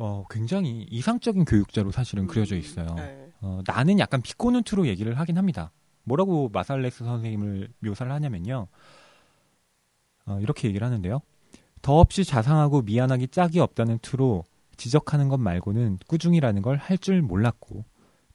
[0.00, 2.94] 어 굉장히 이상적인 교육자로 사실은 그려져 있어요.
[2.96, 3.30] 네.
[3.40, 5.72] 어, 나는 약간 비꼬는 투로 얘기를 하긴 합니다.
[6.04, 8.68] 뭐라고 마살레스 선생님을 묘사를 하냐면요.
[10.26, 11.20] 어, 이렇게 얘기를 하는데요.
[11.82, 14.44] 더없이 자상하고 미안하기 짝이 없다는 투로
[14.76, 17.84] 지적하는 것 말고는 꾸중이라는 걸 할 줄 몰랐고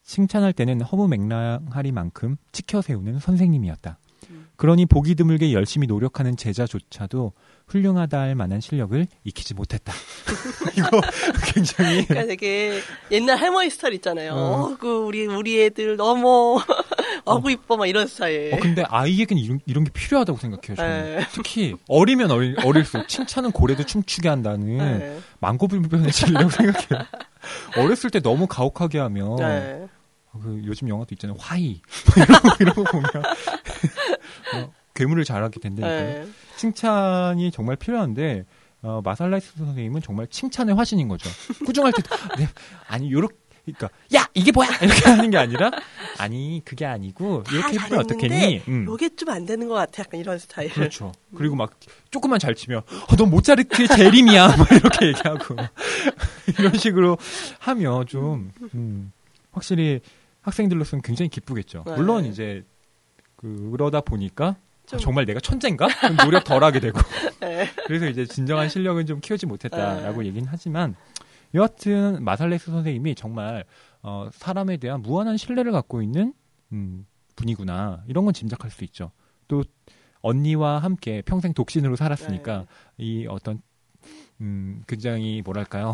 [0.03, 3.97] 칭찬할 때는 허무 맹랑하리만큼 치켜 세우는 선생님이었다.
[4.31, 4.47] 음.
[4.57, 7.31] 그러니 보기 드물게 열심히 노력하는 제자조차도
[7.73, 9.91] 훌륭하다 할 만한 실력을 익히지 못했다.
[10.77, 11.01] 이거
[11.53, 14.33] 굉장히 그러니까 되게 옛날 할머니 스타일 있잖아요.
[14.33, 14.37] 어.
[14.37, 16.61] 어, 그 우리 우리 애들 너무
[17.25, 18.53] 어구 이뻐 막 이런 스타일.
[18.53, 20.75] 어, 근데 아이에겐 이런, 이런 게 필요하다고 생각해요.
[20.75, 21.17] 저는.
[21.17, 21.27] 네.
[21.31, 25.19] 특히 어리면 어릴, 어릴수록 칭찬은 고래도 춤추게 한다는 네.
[25.39, 27.07] 만고불변의 진리라고 생각해요.
[27.77, 29.87] 어렸을 때 너무 가혹하게 하면 네.
[30.31, 31.37] 어, 그 요즘 영화도 있잖아요.
[31.39, 31.81] 화이
[32.15, 33.09] 뭐 이런 거 이런 거 보면
[34.55, 36.23] 어, 괴물을 잘하게 된다니까요.
[36.25, 36.27] 네.
[36.57, 38.45] 칭찬이 정말 필요한데
[38.83, 41.29] 어, 마살라이스 선생님은 정말 칭찬의 화신인 거죠.
[41.65, 42.01] 꾸중할 때
[42.37, 42.47] 네,
[42.87, 43.35] 아니 요렇게
[43.65, 45.71] 그러니까 야 이게 뭐야 이렇게 하는 게 아니라
[46.19, 48.61] 아니 그게 아니고 다 이렇게 해보면 어떻겠니?
[48.67, 48.85] 음.
[48.85, 50.03] 요게 좀 안 되는 것 같아.
[50.03, 50.69] 약간 이런 스타일.
[50.69, 51.13] 그렇죠.
[51.33, 51.79] 그리고 막
[52.11, 55.55] 조금만 잘 치면 어, 넌 모차르트의 재림이야 막 이렇게 얘기하고
[56.59, 57.17] 이런 식으로
[57.59, 59.13] 하면 좀 음,
[59.53, 60.01] 확실히
[60.41, 61.85] 학생들로서는 굉장히 기쁘겠죠.
[61.87, 61.95] 네.
[61.95, 62.65] 물론 이제
[63.37, 65.87] 그러다 보니까 좀- 정말 내가 천재인가?
[66.23, 66.99] 노력 덜하게 되고
[67.41, 67.67] 네.
[67.87, 70.95] 그래서 이제 진정한 실력은 좀 키우지 못했다라고 얘기는 하지만
[71.53, 73.63] 여하튼 마살레스 선생님이 정말
[74.01, 76.33] 어, 사람에 대한 무한한 신뢰를 갖고 있는
[76.71, 77.05] 음,
[77.35, 79.11] 분이구나 이런 건 짐작할 수 있죠.
[79.47, 79.63] 또
[80.21, 82.65] 언니와 함께 평생 독신으로 살았으니까 네.
[82.97, 83.61] 이 어떤
[84.41, 85.93] 음 굉장히 뭐랄까요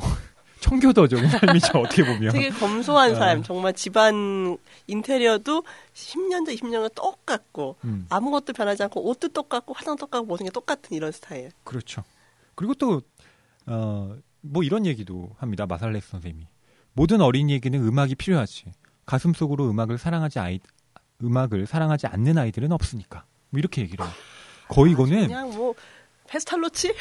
[0.60, 3.16] 청교도적인 삶이죠 어떻게 보면 되게 검소한 어.
[3.16, 4.58] 사람, 정말 집안
[4.88, 10.96] 인테리어도 10년도 20년도 똑같고 음, 아무것도 변하지 않고 옷도 똑같고 화장도 똑같고 모든 게 똑같은
[10.96, 11.52] 이런 스타일.
[11.64, 12.04] 그렇죠.
[12.56, 13.02] 그리고 또
[13.68, 16.48] 어 뭐 이런 얘기도 합니다 마살레스 선생님이
[16.94, 18.72] 모든 어린이에게는 음악이 필요하지
[19.06, 20.60] 가슴 속으로 음악을 사랑하지 아이
[21.22, 24.14] 음악을 사랑하지 않는 아이들은 없으니까 뭐 이렇게 얘기를 해요.
[24.70, 25.74] 거의 이거는 그냥 뭐
[26.30, 26.94] 페스탈로치?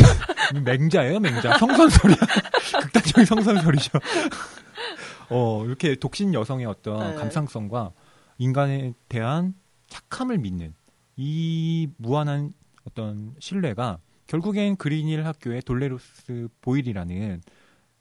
[0.64, 1.58] 맹자예요, 맹자.
[1.58, 2.16] 성선설이야.
[2.82, 3.98] 극단적인 성선설이죠.
[5.30, 7.16] 어, 이렇게 독신 여성의 어떤 네.
[7.16, 7.92] 감상성과
[8.38, 9.54] 인간에 대한
[9.88, 10.74] 착함을 믿는
[11.16, 12.54] 이 무한한
[12.84, 17.42] 어떤 신뢰가 결국엔 그린힐 학교의 돌레로스 보일이라는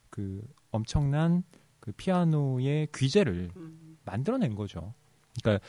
[0.10, 0.42] 그
[0.72, 1.44] 엄청난
[1.80, 4.94] 그 피아노의 귀재를 음, 만들어낸 거죠.
[5.42, 5.66] 그러니까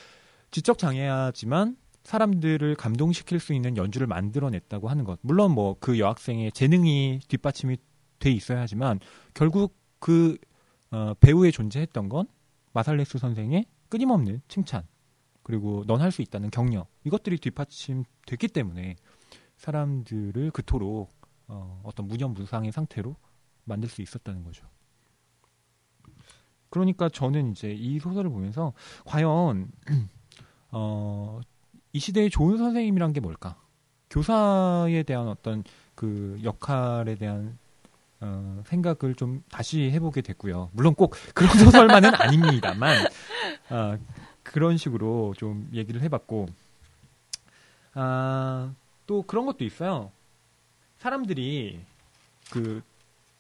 [0.51, 5.19] 지적 장애하지만 사람들을 감동시킬 수 있는 연주를 만들어냈다고 하는 것.
[5.23, 7.77] 물론 뭐 그 여학생의 재능이 뒷받침이
[8.19, 9.01] 돼 있어야 하지만
[9.35, 10.37] 결국 그
[10.91, 12.27] 어, 배우에 존재했던 건
[12.73, 14.83] 마살레스 선생의 끊임없는 칭찬
[15.43, 18.97] 그리고 넌 할 수 있다는 격려 이것들이 뒷받침됐기 때문에
[19.57, 21.11] 사람들을 그토록
[21.49, 23.17] 어, 어떤 무념무상의 상태로
[23.65, 24.67] 만들 수 있었다는 거죠.
[26.71, 28.73] 그러니까 저는 이제 이 소설을 보면서
[29.05, 29.71] 과연
[30.73, 31.41] 어,
[31.93, 33.57] 이 시대의 좋은 선생님이란 게 뭘까?
[34.11, 35.65] 교사에 대한 어떤
[35.95, 37.59] 그 역할에 대한
[38.21, 40.71] 어, 생각을 좀 다시 해보게 됐고요.
[40.73, 43.07] 물론 꼭 그런 소설만은 아닙니다만
[43.69, 43.99] 아,
[44.43, 46.47] 그런 식으로 좀 얘기를 해봤고
[47.95, 48.73] 아,
[49.07, 50.11] 또 그런 것도 있어요.
[50.99, 51.81] 사람들이
[52.51, 52.83] 그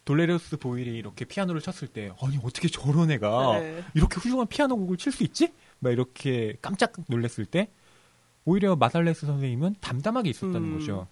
[0.05, 3.85] 돌레로스 보일이 이렇게 피아노를 쳤을 때 아니 어떻게 저런 애가 네.
[3.95, 5.53] 이렇게 훌륭한 피아노 곡을 칠 수 있지?
[5.79, 7.69] 막 이렇게 깜짝 놀랐을 때
[8.45, 10.79] 오히려 마살레스 선생님은 담담하게 있었다는 음.
[10.79, 11.07] 거죠.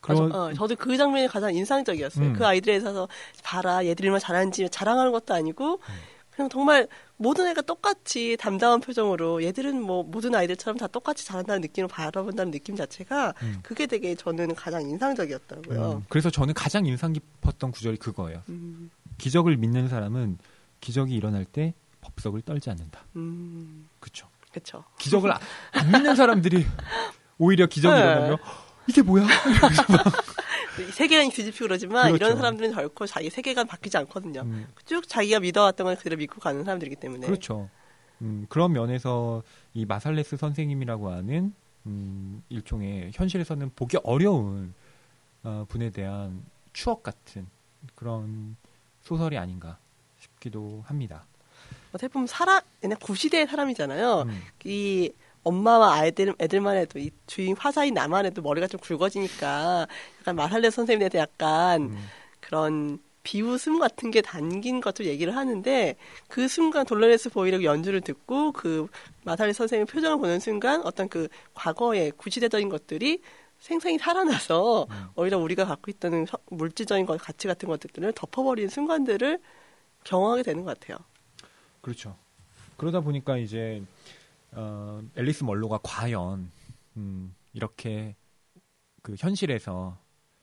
[0.00, 2.28] 그런 어, 저도 그 장면이 가장 인상적이었어요.
[2.28, 2.32] 음.
[2.32, 3.06] 그 아이들에 있어서
[3.44, 5.94] 봐라 얘들이 얼마나 잘하는지 자랑하는 것도 아니고 음.
[6.30, 6.88] 그냥 정말
[7.18, 12.76] 모든 애가 똑같이 담담한 표정으로 얘들은 뭐 모든 아이들처럼 다 똑같이 잘한다는 느낌으로 바라본다는 느낌
[12.76, 13.58] 자체가 음.
[13.62, 15.92] 그게 되게 저는 가장 인상적이었더라고요.
[15.92, 18.42] 음, 그래서 저는 가장 인상 깊었던 구절이 그거예요.
[18.48, 20.38] 음, 기적을 믿는 사람은
[20.80, 23.04] 기적이 일어날 때 법석을 떨지 않는다.
[23.16, 24.26] 음, 그렇죠.
[24.52, 24.84] 그쵸.
[24.98, 25.40] 기적을 아-
[25.72, 26.66] 안 믿는 사람들이
[27.38, 28.00] 오히려 기적이 네.
[28.00, 28.38] 일어나면
[28.86, 29.26] 이게 뭐야?
[30.92, 32.16] 세계관이 뒤집히고 그러지만 그렇죠.
[32.16, 34.42] 이런 사람들은 결코 자기 세계관 바뀌지 않거든요.
[34.42, 37.26] 음, 쭉 자기가 믿어왔던 걸 그대로 믿고 가는 사람들이기 때문에.
[37.26, 37.68] 그렇죠.
[38.22, 39.42] 음, 그런 면에서
[39.74, 41.54] 이 마살레스 선생님이라고 하는
[41.86, 44.74] 음, 일종의 현실에서는 보기 어려운
[45.42, 46.42] 어, 분에 대한
[46.72, 47.46] 추억 같은
[47.94, 48.56] 그런
[49.02, 49.78] 소설이 아닌가
[50.18, 51.24] 싶기도 합니다.
[51.90, 54.22] 어떻게 보면 사람, 옛날 구시대의 사람이잖아요.
[54.28, 55.12] 음, 이
[55.42, 59.86] 엄마와 아이들, 애들만 해도 이 주인 화자인 나만 해도 머리가 좀 굵어지니까
[60.20, 61.98] 약간 마살레 선생님에 대해 약간 음,
[62.40, 65.96] 그런 비웃음 같은 게 담긴 것을 얘기를 하는데
[66.28, 68.86] 그 순간 돌레레스 보이르 연주를 듣고 그
[69.24, 73.20] 마살레 선생님 표정을 보는 순간 어떤 그 과거의 구시대적인 것들이
[73.58, 75.06] 생생히 살아나서 음.
[75.16, 79.38] 오히려 우리가 갖고 있던 서- 물질적인 것, 가치 같은 것들을 덮어버리는 순간들을
[80.04, 80.98] 경험하게 되는 것 같아요.
[81.80, 82.16] 그렇죠.
[82.76, 83.82] 그러다 보니까 이제
[84.52, 86.50] 어, 앨리스 멀로가 과연
[86.96, 88.16] 음, 이렇게
[89.02, 89.98] 그 현실에서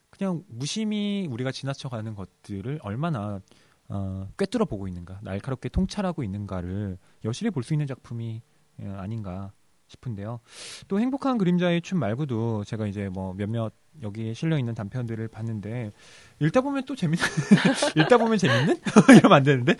[0.10, 3.42] 그냥 무심히 우리가 지나쳐가는 것들을 얼마나
[3.90, 8.42] 어, 꿰뚫어 보고 있는가, 날카롭게 통찰하고 있는가를 여실히 볼 수 있는 작품이
[8.82, 9.52] 예, 아닌가
[9.88, 10.40] 싶은데요.
[10.88, 13.72] 또 행복한 그림자의 춤 말고도 제가 이제 뭐 몇몇
[14.04, 15.92] 여기에 실려 있는 단편들을 봤는데
[16.40, 17.26] 읽다 보면 또 재밌는
[17.98, 18.80] 읽다 보면 재밌는
[19.18, 19.76] 이러면 안 되는데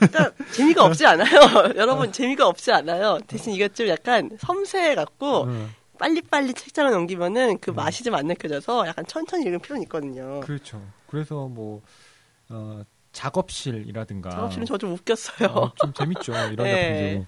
[0.00, 1.40] 일단 재미가 없지 않아요.
[1.76, 3.18] 여러분 재미가 없지 않아요.
[3.26, 7.74] 대신 이것 좀 약간 섬세해 갖고 어, 빨리빨리 책장을 넘기면은 그 음.
[7.74, 10.40] 맛이 좀 안 느껴져서 약간 천천히 읽을 필요는 있거든요.
[10.40, 10.80] 그렇죠.
[11.08, 11.82] 그래서 뭐
[12.48, 12.82] 어,
[13.12, 15.48] 작업실이라든가 작업실은 저 좀 웃겼어요.
[15.48, 16.32] 어, 좀 재밌죠.
[16.52, 17.26] 이런 네.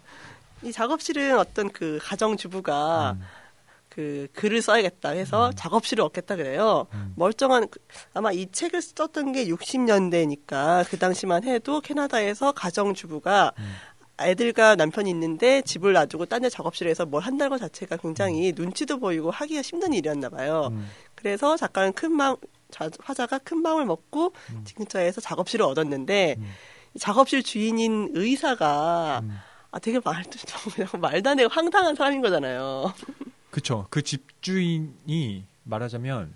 [0.62, 3.26] 이 작업실은 어떤 그 가정 주부가 작품들.
[3.26, 3.40] 음,
[3.88, 5.52] 그 글을 써야겠다 해서 음.
[5.56, 6.86] 작업실을 얻겠다 그래요.
[6.94, 7.12] 음.
[7.16, 7.80] 멀쩡한 그-
[8.14, 13.72] 아마 이 책을 썼던 게 60년대니까 그 당시만 해도 캐나다에서 가정 주부가 음.
[14.20, 17.98] 애들과 남편이 있는데 집을 놔두고 딴 데 작업실에서 뭘 한다는 것 자체가 음.
[18.02, 20.68] 굉장히 눈치도 보이고 하기가 힘든 일이었나 봐요.
[20.72, 22.36] 음, 그래서 작가는 큰 마음,
[22.70, 24.64] 자- 화자가 큰 마음을 먹고 음.
[24.76, 26.50] 근처에서 작업실을 얻었는데 음.
[26.94, 29.38] 이 작업실 주인인 의사가 음.
[29.72, 30.30] 아 되게 말도
[30.74, 32.92] 그냥 말도 안 되고 황당한 사람인 거잖아요.
[33.50, 33.86] 그쵸.
[33.90, 36.34] 그 집주인이 말하자면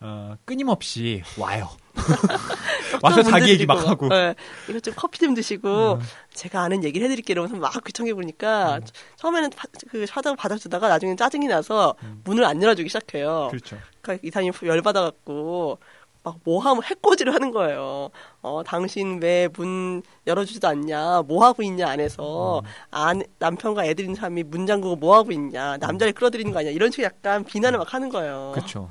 [0.00, 1.70] 어, 끊임없이 와요.
[3.02, 4.08] 와서 자기 얘기 막 하고.
[4.08, 4.34] 네,
[4.68, 6.00] 이것 좀 커피 좀 드시고 음.
[6.34, 7.32] 제가 아는 얘기를 해드릴게요.
[7.34, 8.80] 이러면서 막 귀청해 보니까
[9.16, 13.48] 처음에는 파- 그 사다가 받아주다가 나중엔 짜증이 나서 문을 안 열어주기 시작해요.
[13.50, 13.78] 그렇죠.
[14.02, 15.78] 그러니까 이 사람이 열받아갖고
[16.26, 18.10] 막 뭐 하면 해코지를 하는 거예요.
[18.42, 21.22] 어, 당신 왜 문 열어주지도 않냐?
[21.22, 25.76] 뭐 하고 있냐 안에서 안 남편과 애들 있는 사람이 문 잠그고 뭐 하고 있냐?
[25.78, 26.72] 남자를 끌어들이는 거 아니야?
[26.72, 28.52] 이런 식의 약간 비난을 막 하는 거예요.
[28.54, 28.90] 그렇죠.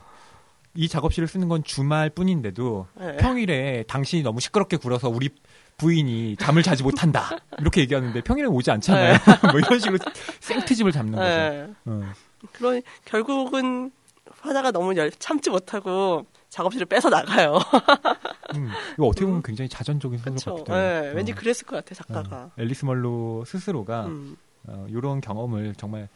[0.76, 3.18] 이 작업실을 쓰는 건 주말 뿐인데도 네.
[3.18, 5.30] 평일에 당신이 너무 시끄럽게 굴어서 우리
[5.78, 7.30] 부인이 잠을 자지 못한다.
[7.60, 9.16] 이렇게 얘기하는데 평일에 오지 않잖아요.
[9.52, 9.98] 뭐 이런 식으로
[10.40, 11.26] 생트집을 잡는 거죠.
[11.30, 11.68] 네.
[11.86, 12.02] 어.
[12.54, 13.92] 그런 결국은
[14.42, 16.26] 화자가 너무 열, 참지 못하고
[16.56, 17.60] 작업실을 뺏어 나가요.
[18.56, 20.56] 음, 이거 어떻게 보면 굉장히 자전적인 소설 그렇죠.
[20.56, 21.02] 같기도 해요.
[21.02, 21.36] 네, 왠지 어.
[21.36, 22.44] 그랬을 것 같아 작가가.
[22.44, 24.38] 어, 앨리스 멀로 스스로가 음.
[24.68, 26.08] 어, 이런 경험을 정말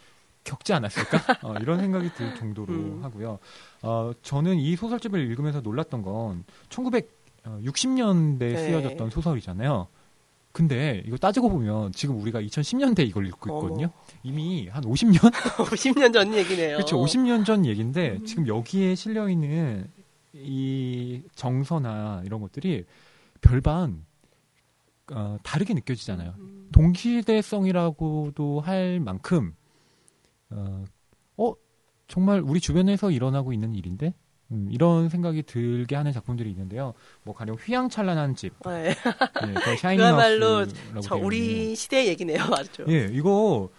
[0.45, 1.39] 겪지 않았을까?
[1.43, 2.99] 어, 이런 생각이 들 정도로 음.
[3.03, 3.39] 하고요.
[3.81, 8.57] 어, 저는 이 소설집을 읽으면서 놀랐던 건 1960년대에 네.
[8.57, 9.87] 쓰여졌던 소설이잖아요.
[10.53, 13.91] 근데 이거 따지고 보면 지금 우리가 2010년대 이걸 읽고 있거든요.
[14.23, 15.31] 이미 한 50년?
[15.31, 16.77] 50년 전 얘기네요.
[16.77, 16.97] 그렇죠.
[16.97, 18.25] 50년 전 얘기인데 음.
[18.25, 19.89] 지금 여기에 실려 있는
[20.33, 22.85] 이 정서나 이런 것들이
[23.41, 24.05] 별반
[25.11, 26.35] 어, 다르게 느껴지잖아요.
[26.37, 26.69] 음.
[26.71, 29.55] 동시대성이라고도 할 만큼
[30.51, 30.83] 어,
[31.37, 31.53] 어,
[32.07, 34.13] 정말 우리 주변에서 일어나고 있는 일인데
[34.51, 36.93] 음, 이런 생각이 들게 하는 작품들이 있는데요.
[37.23, 38.89] 뭐 가령 휘황찬란한 집, 네.
[38.89, 40.65] 예, 더 그야말로
[41.01, 42.85] 저 우리 시대의 얘기네요, 맞죠?
[42.89, 43.69] 예, 이거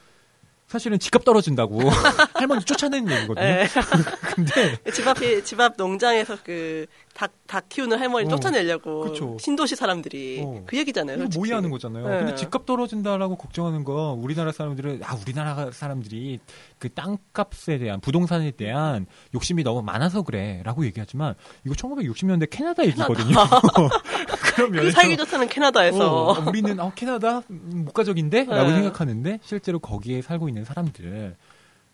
[0.71, 1.81] 사실은 집값 떨어진다고
[2.35, 3.45] 할머니 쫓아내는 얘기거든요.
[3.45, 3.67] 네.
[4.37, 9.37] 근데 집 앞에 집앞 농장에서 그닭 닭 키우는 할머니 어, 쫓아내려고 그쵸.
[9.41, 10.63] 신도시 사람들이 어.
[10.67, 11.19] 그 얘기잖아요.
[11.19, 11.37] 솔직히.
[11.37, 12.09] 모의하는 거잖아요.
[12.09, 12.19] 네.
[12.19, 16.39] 근데 집값 떨어진다라고 걱정하는 거 우리나라 사람들은 아 우리나라 사람들이
[16.79, 21.35] 그 땅값에 대한 부동산에 대한 욕심이 너무 많아서 그래라고 얘기하지만
[21.67, 23.35] 이거 1960년대 캐나다 얘기거든요.
[24.55, 28.75] 그런 그 살기 좋다는 캐나다에서 어, 우리는 어, 캐나다 음, 목가적인데라고 네.
[28.75, 31.35] 생각하는데 실제로 거기에 살고 있는 사람들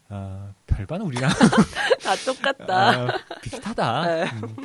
[0.09, 1.31] 아, 별반 우리랑
[2.05, 2.91] 다 똑같다.
[2.91, 3.09] 아,
[3.43, 4.03] 비슷하다.
[4.07, 4.25] 네.
[4.35, 4.57] 음,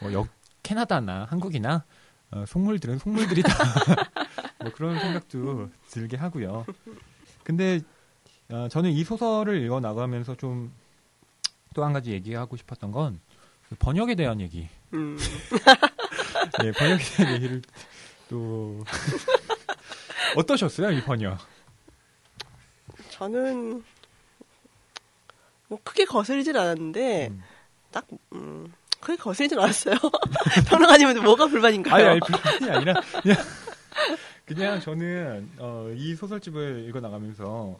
[0.00, 0.28] 뭐 역,
[0.62, 1.84] 캐나다나 한국이나
[2.30, 3.48] 어, 속물들은 속물들이다.
[4.60, 6.66] 뭐 그런 생각도 들게 하고요.
[7.44, 7.80] 근데
[8.50, 10.72] 어, 저는 이 소설을 읽어 나가면서 좀
[11.74, 14.68] 또 한 가지 얘기하고 싶었던 건그 번역에 대한 얘기.
[14.94, 15.16] 음.
[16.64, 17.62] 예, 번역에 대한 얘기를
[18.28, 18.82] 또
[20.36, 21.38] 어떠셨어요 이 번역?
[23.10, 23.84] 저는
[25.68, 27.42] 뭐 크게 거슬리진 않았는데 음.
[27.92, 29.94] 딱 음, 크게 거슬리진 않았어요.
[30.68, 31.94] 평론가님은 뭐가 불만인가요?
[31.94, 33.36] 아니, 아니, 불만이 아니라, 그냥,
[34.44, 37.78] 그냥 저는, 어, 이 소설집을 읽어 나가면서,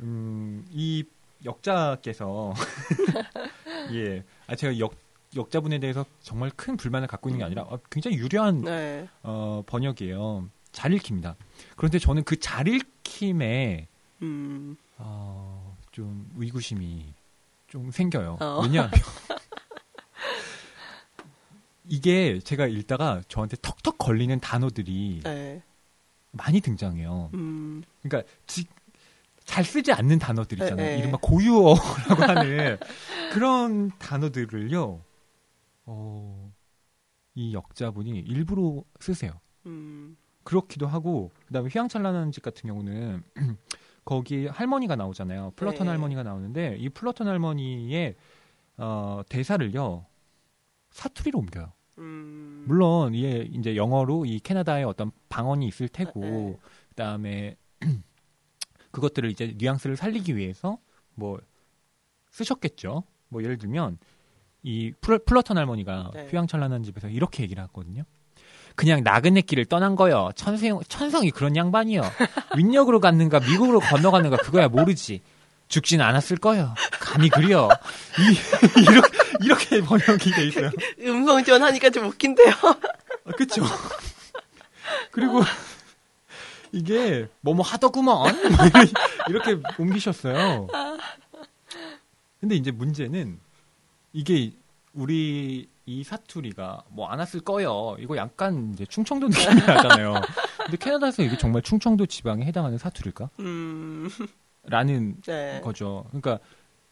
[0.00, 1.04] 음, 이
[1.44, 2.54] 역자께서,
[3.92, 4.94] 예, 아, 제가 역,
[5.34, 9.08] 역자분에 대해서 정말 큰 불만을 갖고 있는 게 아니라, 어, 굉장히 유려한, 네.
[9.22, 10.48] 어, 번역이에요.
[10.72, 11.36] 잘 읽힙니다.
[11.76, 13.86] 그런데 저는 그 잘 읽힘에,
[14.22, 14.76] 음.
[14.98, 17.12] 어, 좀 의구심이
[17.68, 18.38] 좀 생겨요.
[18.40, 18.60] 어.
[18.62, 18.90] 왜냐하면
[21.88, 25.62] 이게 제가 읽다가 저한테 턱턱 걸리는 단어들이 네.
[26.32, 27.30] 많이 등장해요.
[27.34, 27.82] 음.
[28.02, 28.66] 그러니까 지-
[29.44, 30.76] 잘 쓰지 않는 단어들 있잖아요.
[30.76, 30.98] 네, 네.
[30.98, 32.78] 이른바 고유어라고 하는
[33.32, 35.00] 그런 단어들을요.
[35.86, 36.52] 어,
[37.34, 39.32] 이 역자분이 일부러 쓰세요.
[39.66, 40.16] 음.
[40.42, 43.22] 그렇기도 하고 그다음에 휘황찬란한 집 같은 경우는
[44.04, 45.52] 거기 할머니가 나오잖아요.
[45.56, 45.90] 플러턴 네.
[45.90, 48.14] 할머니가 나오는데 이 플러턴 할머니의
[48.78, 50.06] 어, 대사를요
[50.96, 51.72] 사투리로 옮겨요.
[51.98, 52.64] 음.
[52.66, 56.56] 물론 이게 이제 영어로 이 캐나다의 어떤 방언이 있을 테고 네.
[56.90, 57.56] 그다음에
[58.90, 60.78] 그것들을 이제 뉘앙스를 살리기 위해서
[61.14, 61.38] 뭐
[62.30, 63.04] 쓰셨겠죠.
[63.28, 63.98] 뭐 예를 들면
[64.62, 66.28] 이 플러, 플러턴 할머니가 네.
[66.30, 68.04] 휘황찬란한 집에서 이렇게 얘기를 하거든요.
[68.74, 70.30] 그냥 나그네 길을 떠난 거요.
[70.34, 72.02] 천성, 천성이 그런 양반이요.
[72.56, 75.22] 윈역으로 갔는가 미국으로 건너갔는가 그거야 모르지.
[75.68, 76.74] 죽진 않았을 거요.
[77.00, 77.68] 감히 그려.
[78.18, 80.70] 이, 이렇게, 이렇게 번역이 돼 있어요.
[81.00, 82.52] 음성 지원 하니까 좀 웃긴데요.
[83.24, 83.64] 아, 그쵸.
[85.10, 85.42] 그리고
[86.72, 88.12] 이게 뭐뭐 하더구먼
[88.52, 88.66] 뭐
[89.28, 90.68] 이렇게 옮기셨어요.
[92.40, 93.40] 근데 이제 문제는
[94.12, 94.52] 이게
[94.92, 97.96] 우리 이 사투리가 뭐 안 왔을 거요.
[97.98, 100.20] 이거 약간 이제 충청도 느낌이 나잖아요.
[100.58, 103.30] 근데 캐나다에서 이게 정말 충청도 지방에 해당하는 사투리일까?
[103.40, 104.08] 음.
[104.68, 105.60] 라는 네.
[105.62, 106.04] 거죠.
[106.08, 106.38] 그러니까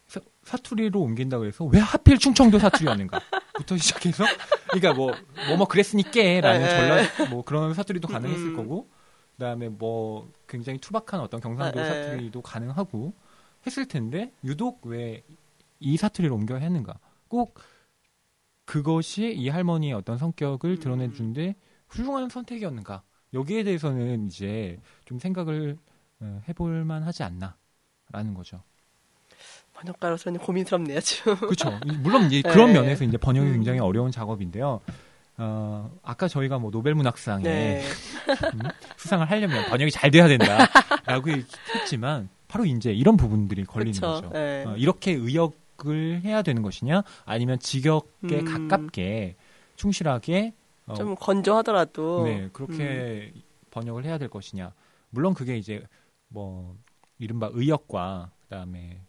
[0.07, 4.25] 사, 투리로 옮긴다고 해서 왜 하필 충청도 사투리였는가?부터 시작해서
[4.69, 5.13] 그러니까 뭐
[5.49, 6.69] 뭐 뭐 그랬으니까라는 네.
[6.69, 8.57] 전라 뭐 그런 사투리도 가능했을 음.
[8.57, 8.89] 거고
[9.37, 11.87] 그다음에 뭐 굉장히 투박한 어떤 경상도 네.
[11.87, 13.15] 사투리도 가능하고
[13.67, 15.23] 했을 텐데 유독 왜
[15.81, 16.99] 이 사투리를 옮겨야 했는가?
[17.29, 17.59] 꼭
[18.65, 21.57] 그것이 이 할머니의 어떤 성격을 드러내 주는데
[21.89, 23.03] 훌륭한 선택이었는가?
[23.35, 25.77] 여기에 대해서는 이제 좀 생각을
[26.21, 27.57] 어, 해볼 만하지 않나
[28.15, 28.61] 라는 거죠.
[29.73, 31.35] 번역가로서는 고민스럽네요, 지금.
[31.35, 31.81] 그렇죠.
[32.01, 32.81] 물론 이제 그런 네.
[32.81, 33.53] 면에서 이제 번역이 음.
[33.55, 34.81] 굉장히 어려운 작업인데요.
[35.37, 37.83] 어, 아까 저희가 뭐 노벨 문학상에 네.
[38.55, 38.61] 음,
[38.97, 41.31] 수상을 하려면 번역이 잘 돼야 된다라고
[41.75, 44.07] 했지만 바로 이제 이런 부분들이 걸리는 그쵸.
[44.07, 44.31] 거죠.
[44.31, 44.65] 네.
[44.65, 48.69] 어, 이렇게 의역을 해야 되는 것이냐, 아니면 직역에 음.
[48.69, 49.35] 가깝게
[49.75, 50.53] 충실하게
[50.87, 52.25] 어, 좀 건조하더라도.
[52.27, 53.33] 네 그렇게
[53.73, 54.73] 번역을 해야 될 것이냐.
[55.11, 55.83] 물론 그게 이제
[56.29, 56.77] 뭐
[57.19, 59.01] 이른바 의역과 그다음에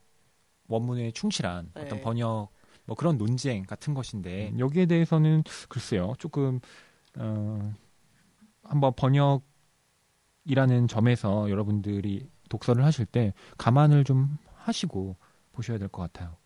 [0.68, 1.84] 원문에 충실한 네.
[1.84, 2.50] 어떤 번역
[2.86, 6.60] 뭐 그런 논쟁 같은 것인데 여기에 대해서는 글쎄요 조금
[7.18, 7.74] 어
[8.64, 15.16] 한번 번역이라는 점에서 여러분들이 독서를 하실 때 감안을 좀 하시고
[15.54, 16.38] 보셔야 될 것 같아요.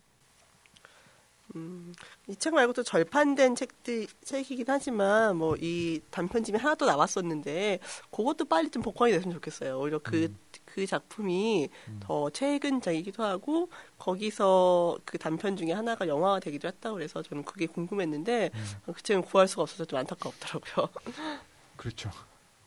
[1.56, 1.94] 음,
[2.28, 7.80] 이 책 말고도 절판된 책들, 책이긴 하지만, 뭐, 이 단편집이 하나 또 나왔었는데,
[8.12, 9.80] 그것도 빨리 좀 복권이 됐으면 좋겠어요.
[9.80, 10.38] 오히려 그, 음.
[10.74, 17.22] 그 작품이 더 최근 작이기도 하고, 거기서 그 단편 중에 하나가 영화가 되기도 했다고 그래서
[17.22, 18.94] 저는 그게 궁금했는데, 음.
[18.94, 20.90] 그 책은 구할 수가 없어서 좀 안타깝더라고요.
[21.78, 22.10] 그렇죠.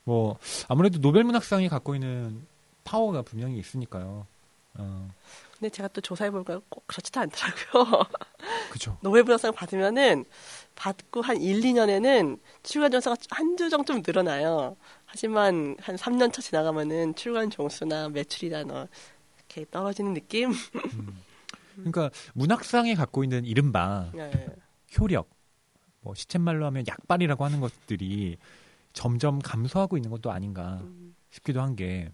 [0.05, 0.37] 뭐
[0.69, 2.47] 아무래도 노벨 문학상이 갖고 있는
[2.85, 4.27] 파워가 분명히 있으니까요.
[4.79, 5.09] 어,
[5.59, 8.05] 근데 제가 또 조사해보니까 꼭 그렇지도 않더라고요.
[8.71, 8.97] 그렇죠.
[9.01, 10.25] 노벨 문학상 받으면은
[10.75, 14.77] 받고 한 1, 2년에는 출간 jon수가 한두 정 좀 늘어나요.
[15.13, 18.89] 하지만 한 3년 차 지나가면은 출간 종수나 매출이나 너
[19.37, 20.53] 이렇게 떨어지는 느낌?
[21.75, 24.47] 그러니까 문학상이 갖고 있는 이른바 네.
[24.99, 25.29] 효력,
[26.01, 28.39] 뭐 시쳇말로 하면 약발이라고 하는 것들이
[28.95, 32.11] 점점 감소하고 있는 것도 아닌가 음, 싶기도 한 게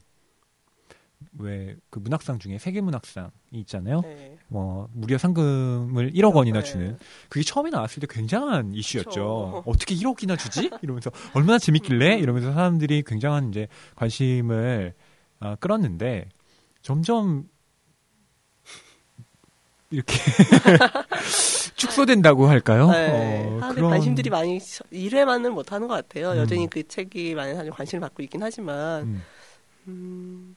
[1.39, 4.01] 왜 그 문학상 중에 세계 문학상이 있잖아요.
[4.03, 4.37] 네.
[4.49, 6.65] 뭐 무려 상금을 1억 원이나 네.
[6.65, 6.99] 주는
[7.29, 9.11] 그게 처음에 나왔을 때 굉장한 이슈였죠.
[9.11, 9.63] 그쵸.
[9.67, 10.71] 어떻게 1억이나 주지?
[10.83, 14.95] 이러면서 얼마나 재밌길래 이러면서 사람들이 굉장한 이제 관심을
[15.41, 16.29] 아, 끌었는데
[16.83, 17.49] 점점
[19.91, 20.15] 이렇게
[21.77, 22.91] 축소된다고 할까요?
[22.91, 23.47] 네.
[23.47, 26.33] 어, 사람들 관심들이 많이 1회만은 못하는 것 같아요.
[26.33, 26.37] 음.
[26.39, 29.23] 여전히 그 책이 많은 사람이 관심을 받고 있긴 하지만 음,
[29.87, 30.57] 음,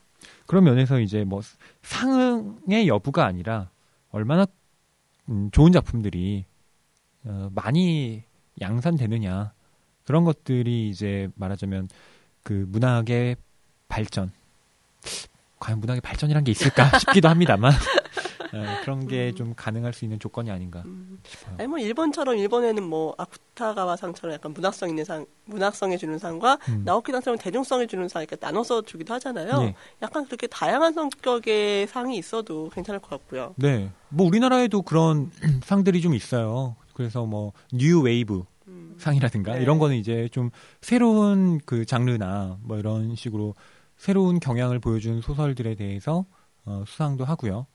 [0.52, 1.40] 그런 면에서 이제 뭐
[1.82, 3.70] 상응의 여부가 아니라
[4.12, 4.46] 얼마나
[5.30, 6.44] 음, 좋은 작품들이
[7.24, 8.24] 어, 많이
[8.60, 9.54] 양산되느냐.
[10.04, 11.88] 그런 것들이 이제 말하자면
[12.44, 13.38] 그 문학의
[13.88, 14.34] 발전.
[15.58, 17.72] 과연 문학의 발전이란 게 있을까 싶기도 합니다만
[18.54, 21.20] 어, 그런 게좀 가능할 수 있는 조건이 아닌가 음.
[21.26, 21.56] 싶어요.
[21.58, 26.84] 아니 뭐 일본처럼 일본에는 뭐 아쿠타가와 상처럼 약간 문학성 있는 상, 문학성에 주는 상과 음.
[26.86, 29.60] 나오키 상처럼 대중성에 주는 상 이렇게 나눠서 주기도 하잖아요.
[29.60, 29.76] 네.
[30.02, 33.54] 약간 그렇게 다양한 성격의 상이 있어도 괜찮을 것 같고요.
[33.58, 35.32] 네, 뭐 우리나라에도 그런
[35.64, 36.76] 상들이 좀 있어요.
[36.94, 38.96] 그래서 뭐 뉴 웨이브 음.
[38.98, 39.62] 상이라든가 네.
[39.62, 40.50] 이런 거는 이제 좀
[40.82, 43.56] 새로운 그 장르나 뭐 이런 식으로
[43.98, 46.26] 새로운 경향을 보여준 소설들에 대해서
[46.66, 47.66] 어, 수상도 하고요.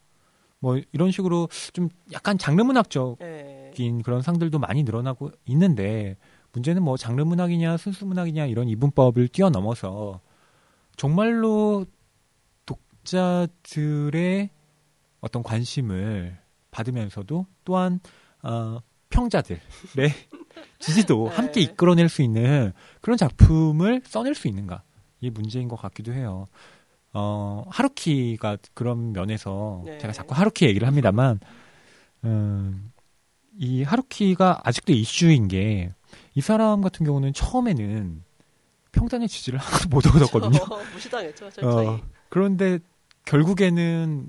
[0.58, 4.00] 뭐 이런 식으로 좀 약간 장르 문학적인 네.
[4.04, 6.16] 그런 상들도 많이 늘어나고 있는데
[6.52, 10.20] 문제는 뭐 장르 문학이냐 순수 문학이냐 이런 이분법을 뛰어넘어서
[10.96, 11.84] 정말로
[12.64, 14.50] 독자들의
[15.20, 16.38] 어떤 관심을
[16.70, 18.00] 받으면서도 또한
[18.42, 18.78] 어,
[19.10, 19.58] 평자들의
[20.78, 21.36] 지지도 네.
[21.36, 24.82] 함께 이끌어낼 수 있는 그런 작품을 써낼 수 있는가
[25.20, 26.48] 이게 문제인 것 같기도 해요.
[27.16, 29.98] 어, 하루키가 그런 면에서 네.
[29.98, 31.40] 제가 자꾸 하루키 얘기를 합니다만
[32.24, 32.92] 음,
[33.58, 35.96] 이 하루키가 아직도 이슈인 게
[36.34, 38.22] 이 사람 같은 경우는 처음에는
[38.92, 40.58] 평단의 지지를 하나도 못 얻었거든요.
[40.58, 41.86] 저 무시당했죠, 철저히.
[41.86, 42.78] 어, 그런데
[43.24, 44.26] 결국에는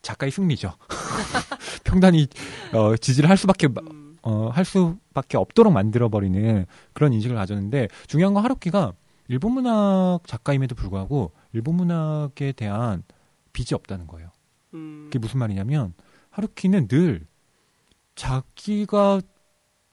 [0.00, 0.72] 작가의 승리죠.
[1.84, 2.26] 평단이
[2.72, 8.34] 어, 지지를 할 수밖에 음, 어, 할 수밖에 없도록 만들어 버리는 그런 인식을 가졌는데 중요한
[8.34, 8.94] 건 하루키가
[9.28, 13.02] 일본 문학 작가임에도 불구하고 일본 문학에 대한
[13.52, 14.30] 빚이 없다는 거예요.
[14.74, 15.94] 음, 그게 무슨 말이냐면
[16.30, 17.26] 하루키는 늘
[18.14, 19.20] 자기가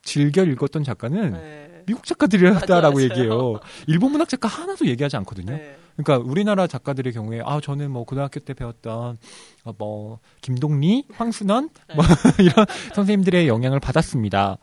[0.01, 1.83] 즐겨 읽었던 작가는 네.
[1.85, 3.01] 미국 작가들이었다라고.
[3.03, 3.59] 얘기해요.
[3.87, 5.53] 일본 문학 작가 하나도 얘기하지 않거든요.
[5.53, 5.77] 네.
[5.95, 9.17] 그러니까 우리나라 작가들의 경우에 아 저는 뭐 고등학교 때 배웠던
[9.65, 12.05] 어, 뭐 김동리, 황순원 뭐
[12.39, 14.57] 이런 선생님들의 영향을 받았습니다.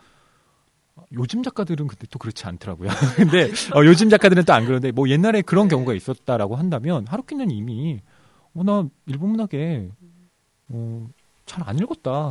[1.12, 2.88] 요즘 작가들은 근데 또 그렇지 않더라고요.
[3.16, 3.44] 근데
[3.74, 5.74] 어, 요즘 작가들은 또 안 그러는데 뭐 옛날에 그런 네.
[5.74, 8.00] 경우가 있었다라고 한다면 하루키는 이미
[8.54, 9.88] 어, 나 일본 문학에
[10.68, 11.06] 어,
[11.46, 12.30] 잘 안 읽었다.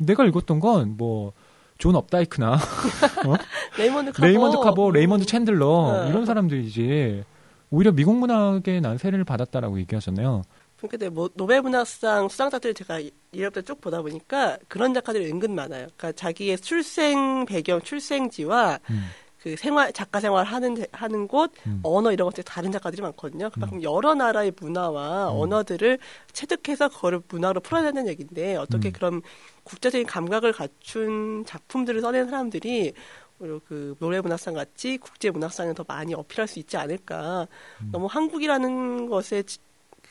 [0.00, 1.32] 내가 읽었던 건 뭐
[1.78, 2.58] 존 업다이크나
[3.78, 4.26] 레이먼드 카버.
[4.26, 6.10] 레이먼드 카버, 레이먼드 챈들러 네.
[6.10, 7.22] 이런 사람들이지.
[7.70, 10.42] 오히려 미국 문학에 난 세례를 받았다라고 얘기하잖아요.
[10.80, 13.00] 그러니까 뭐 노벨 문학상 수상작들을 제가
[13.32, 15.88] 이력들 쭉 보다 보니까 그런 작가들이 은근 많아요.
[15.96, 19.08] 그러니까 자기의 출생 배경, 출생지와 음.
[19.40, 21.80] 그 생활 작가 생활 하는 하는 곳 음.
[21.82, 23.50] 언어 이런 것들 다른 작가들이 많거든요.
[23.50, 23.82] 그만큼 음.
[23.82, 25.40] 여러 나라의 문화와 음.
[25.40, 25.98] 언어들을
[26.32, 28.92] 체득해서 그거를 문화로 풀어내는 얘기인데 어떻게 음.
[28.92, 29.22] 그런
[29.62, 32.92] 국제적인 감각을 갖춘 작품들을 써낸 사람들이
[33.38, 37.46] 그 노래 문학상 같이 국제 문학상에 더 많이 어필할 수 있지 않을까.
[37.82, 37.90] 음.
[37.92, 39.44] 너무 한국이라는 것에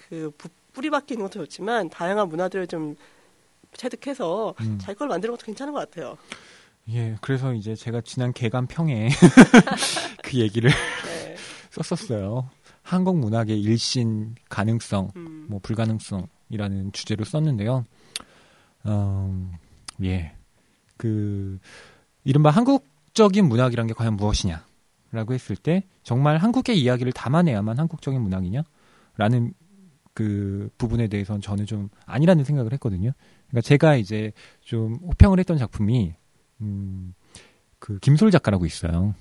[0.10, 0.32] 그
[0.74, 2.96] 뿌리 박히는 것도 좋지만 다양한 문화들을 좀
[3.74, 4.78] 체득해서 음.
[4.80, 6.18] 자기 걸 만드는 것도 괜찮은 것 같아요.
[6.90, 9.10] 예, 그래서 이제 제가 지난 개간 평에
[10.24, 11.36] 그 얘기를 네.
[11.72, 12.50] 썼었어요.
[12.82, 15.48] 한국 문학의 일신 가능성, 음.
[15.50, 17.86] 뭐 불가능성이라는 주제로 썼는데요.
[18.86, 19.52] 음,
[20.04, 20.34] 예,
[20.96, 21.60] 그
[22.24, 24.66] 이른바 한국적인 문학이란 게 과연 무엇이냐
[25.12, 29.54] 라고 했을 때 정말 한국의 이야기를 담아내야만 한국적인 문학이냐?라는
[30.18, 33.12] 그 부분에 대해서는 저는 좀 아니라는 생각을 했거든요.
[33.50, 36.16] 그러니까 제가 이제 좀 호평을 했던 작품이
[36.62, 37.14] 음,
[37.78, 39.14] 그 김솔 작가라고 있어요.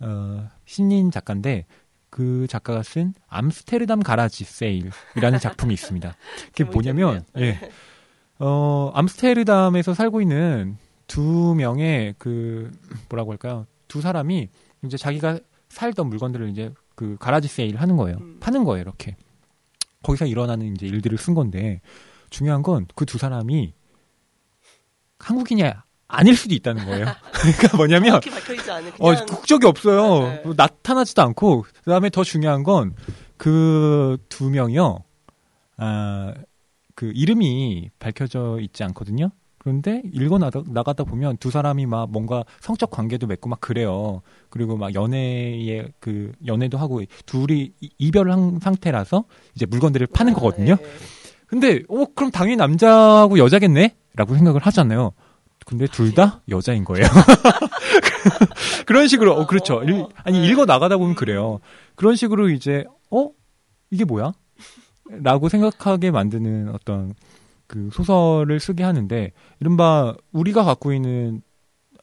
[0.00, 1.64] 어, 신인 작가인데
[2.10, 6.14] 그 작가가 쓴 암스테르담 가라지 세일이라는 작품이 있습니다.
[6.48, 7.58] 그게 뭐냐면 예.
[8.38, 12.70] 어, 암스테르담에서 살고 있는 두 명의 그
[13.08, 13.66] 뭐라고 할까요?
[13.88, 14.50] 두 사람이
[14.84, 15.38] 이제 자기가
[15.70, 18.18] 살던 물건들을 이제 그 가라지 세일 하는 거예요.
[18.20, 18.36] 음.
[18.40, 19.16] 파는 거예요, 이렇게.
[20.02, 21.80] 거기서 일어나는 이제 일들을 쓴 건데
[22.30, 23.72] 중요한 건 그 두 사람이
[25.18, 27.06] 한국인이야 아닐 수도 있다는 거예요.
[27.32, 28.20] 그러니까 뭐냐면
[28.98, 30.28] 어, 국적이 없어요.
[30.28, 30.42] 네.
[30.44, 32.94] 뭐 나타나지도 않고 그다음에 더 중요한 건
[33.38, 35.02] 그 두 명이요.
[35.78, 36.32] 아,
[36.94, 39.30] 그 이름이 밝혀져 있지 않거든요.
[39.62, 44.20] 그런데 읽어 나가다 보면 두 사람이 막 뭔가 성적 관계도 맺고 막 그래요.
[44.50, 49.22] 그리고 막 연애에 그 연애도 하고 둘이 이별을 한 상태라서
[49.54, 50.74] 이제 물건들을 파는 아, 거거든요.
[50.74, 50.84] 네.
[51.46, 55.12] 근데 어 그럼 당연히 남자하고 여자겠네라고 생각을 하잖아요.
[55.64, 57.06] 근데 둘 다 여자인 거예요.
[58.84, 59.80] 그런 식으로, 어, 그렇죠.
[59.84, 60.48] 일, 아니, 네.
[60.48, 61.60] 읽어 나가다 보면 그래요.
[61.94, 63.30] 그런 식으로 이제, 어?
[63.92, 64.32] 이게 뭐야?
[65.22, 67.14] 라고 생각하게 만드는 어떤
[67.72, 71.40] 그 소설을 쓰게 하는데, 이른바 우리가 갖고 있는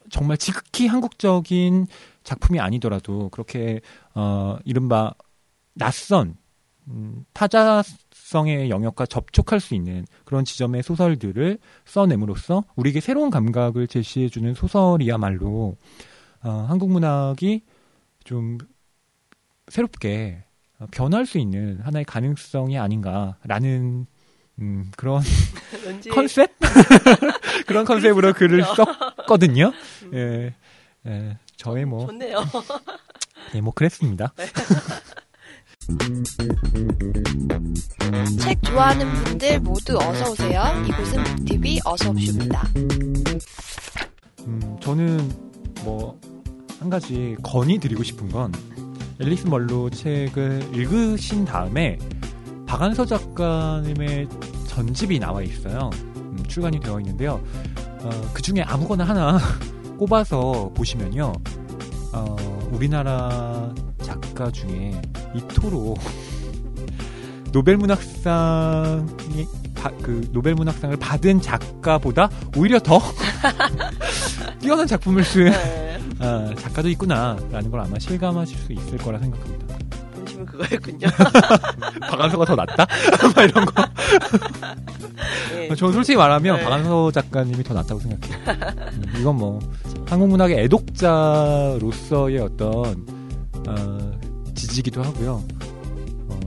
[0.09, 1.85] 정말 지극히 한국적인
[2.23, 3.81] 작품이 아니더라도 그렇게,
[4.15, 5.13] 어, 이른바
[5.75, 6.37] 낯선,
[6.87, 14.55] 음, 타자 성의 영역과 접촉할 수 있는 그런 지점의 소설들을 써냄으로써 우리에게 새로운 감각을 제시해주는
[14.55, 15.77] 소설이야말로
[16.43, 17.61] 어, 한국 문학이
[18.23, 18.57] 좀
[19.67, 20.43] 새롭게
[20.91, 24.07] 변할 수 있는 하나의 가능성이 아닌가라는
[24.61, 25.21] 음, 그런
[26.11, 26.51] 컨셉
[27.67, 29.71] 그런 컨셉으로 글을 썼거든요.
[30.03, 30.11] 음.
[30.13, 30.55] 예,
[31.07, 32.43] 예, 저의 뭐 좋네요.
[33.55, 34.33] 예, 뭐 그랬습니다.
[34.35, 34.45] 네.
[38.39, 40.63] 책 좋아하는 분들 모두 어서 오세요.
[40.87, 42.67] 이곳은 북TV 어서 옵쇼입니다.
[44.45, 45.49] 음, 저는
[45.83, 46.19] 뭐
[46.79, 48.53] 한 가지 건의 드리고 싶은 건
[49.19, 51.99] 앨리스 멀로 책을 읽으신 다음에
[52.69, 54.27] 박안서 작가님의
[54.67, 55.89] 전집이 나와 있어요.
[56.17, 57.41] 음, 출간이 되어 있는데요.
[58.03, 59.39] 어, 그 중에 아무거나 하나
[59.97, 61.33] 꼽아서 보시면요.
[62.13, 62.35] 어,
[62.71, 65.01] 우리나라 작가 중에
[65.33, 65.97] 이토록
[67.51, 69.47] 노벨 문학상이
[70.03, 73.01] 그 노벨 문학상을 받은 작가보다 오히려 더
[74.61, 75.99] 뛰어난 작품을 쓴 네.
[76.19, 79.68] 어, 작가도 있구나라는 걸 아마 실감하실 수 있을 거라 생각합니다.
[80.59, 81.07] 그거였군요.
[82.09, 82.85] 박한서가 더 낫다?
[83.35, 83.85] 막 이런 거.
[85.53, 85.73] 네.
[85.75, 86.63] 저는 솔직히 말하면 네.
[86.63, 88.37] 박한서 작가님이 더 낫다고 생각해요.
[88.93, 89.59] 음, 이건 뭐
[90.07, 93.05] 한국 문학의 애독자로서의 어떤
[93.67, 94.19] 어,
[94.53, 95.43] 지지기도 하고요.
[96.27, 96.39] 어,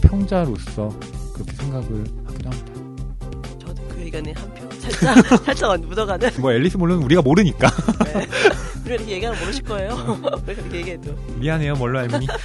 [0.00, 0.88] 평자로서
[1.34, 2.72] 그렇게 생각을 하기도 합니다.
[3.58, 6.30] 저도 그 의견에 한표 살짝 살짝 묻어가는.
[6.38, 7.68] 뭐 앨리스 몰로는 우리가 모르니까.
[8.04, 8.26] 네.
[8.80, 9.92] 우리가 이렇게 얘기하면 모르실 거예요.
[10.46, 11.14] 우리가 그렇게 얘기해도.
[11.36, 12.26] 미안해요, 뭘로 알니?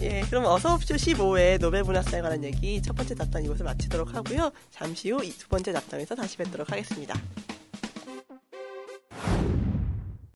[0.00, 4.50] 예, 그럼 어서 옵쇼 15회 노벨 문학상에 관한 얘기 첫 번째 잡담 이것을 마치도록 하고요.
[4.70, 7.18] 잠시 후 두 번째 잡담에서 다시 뵙도록 하겠습니다.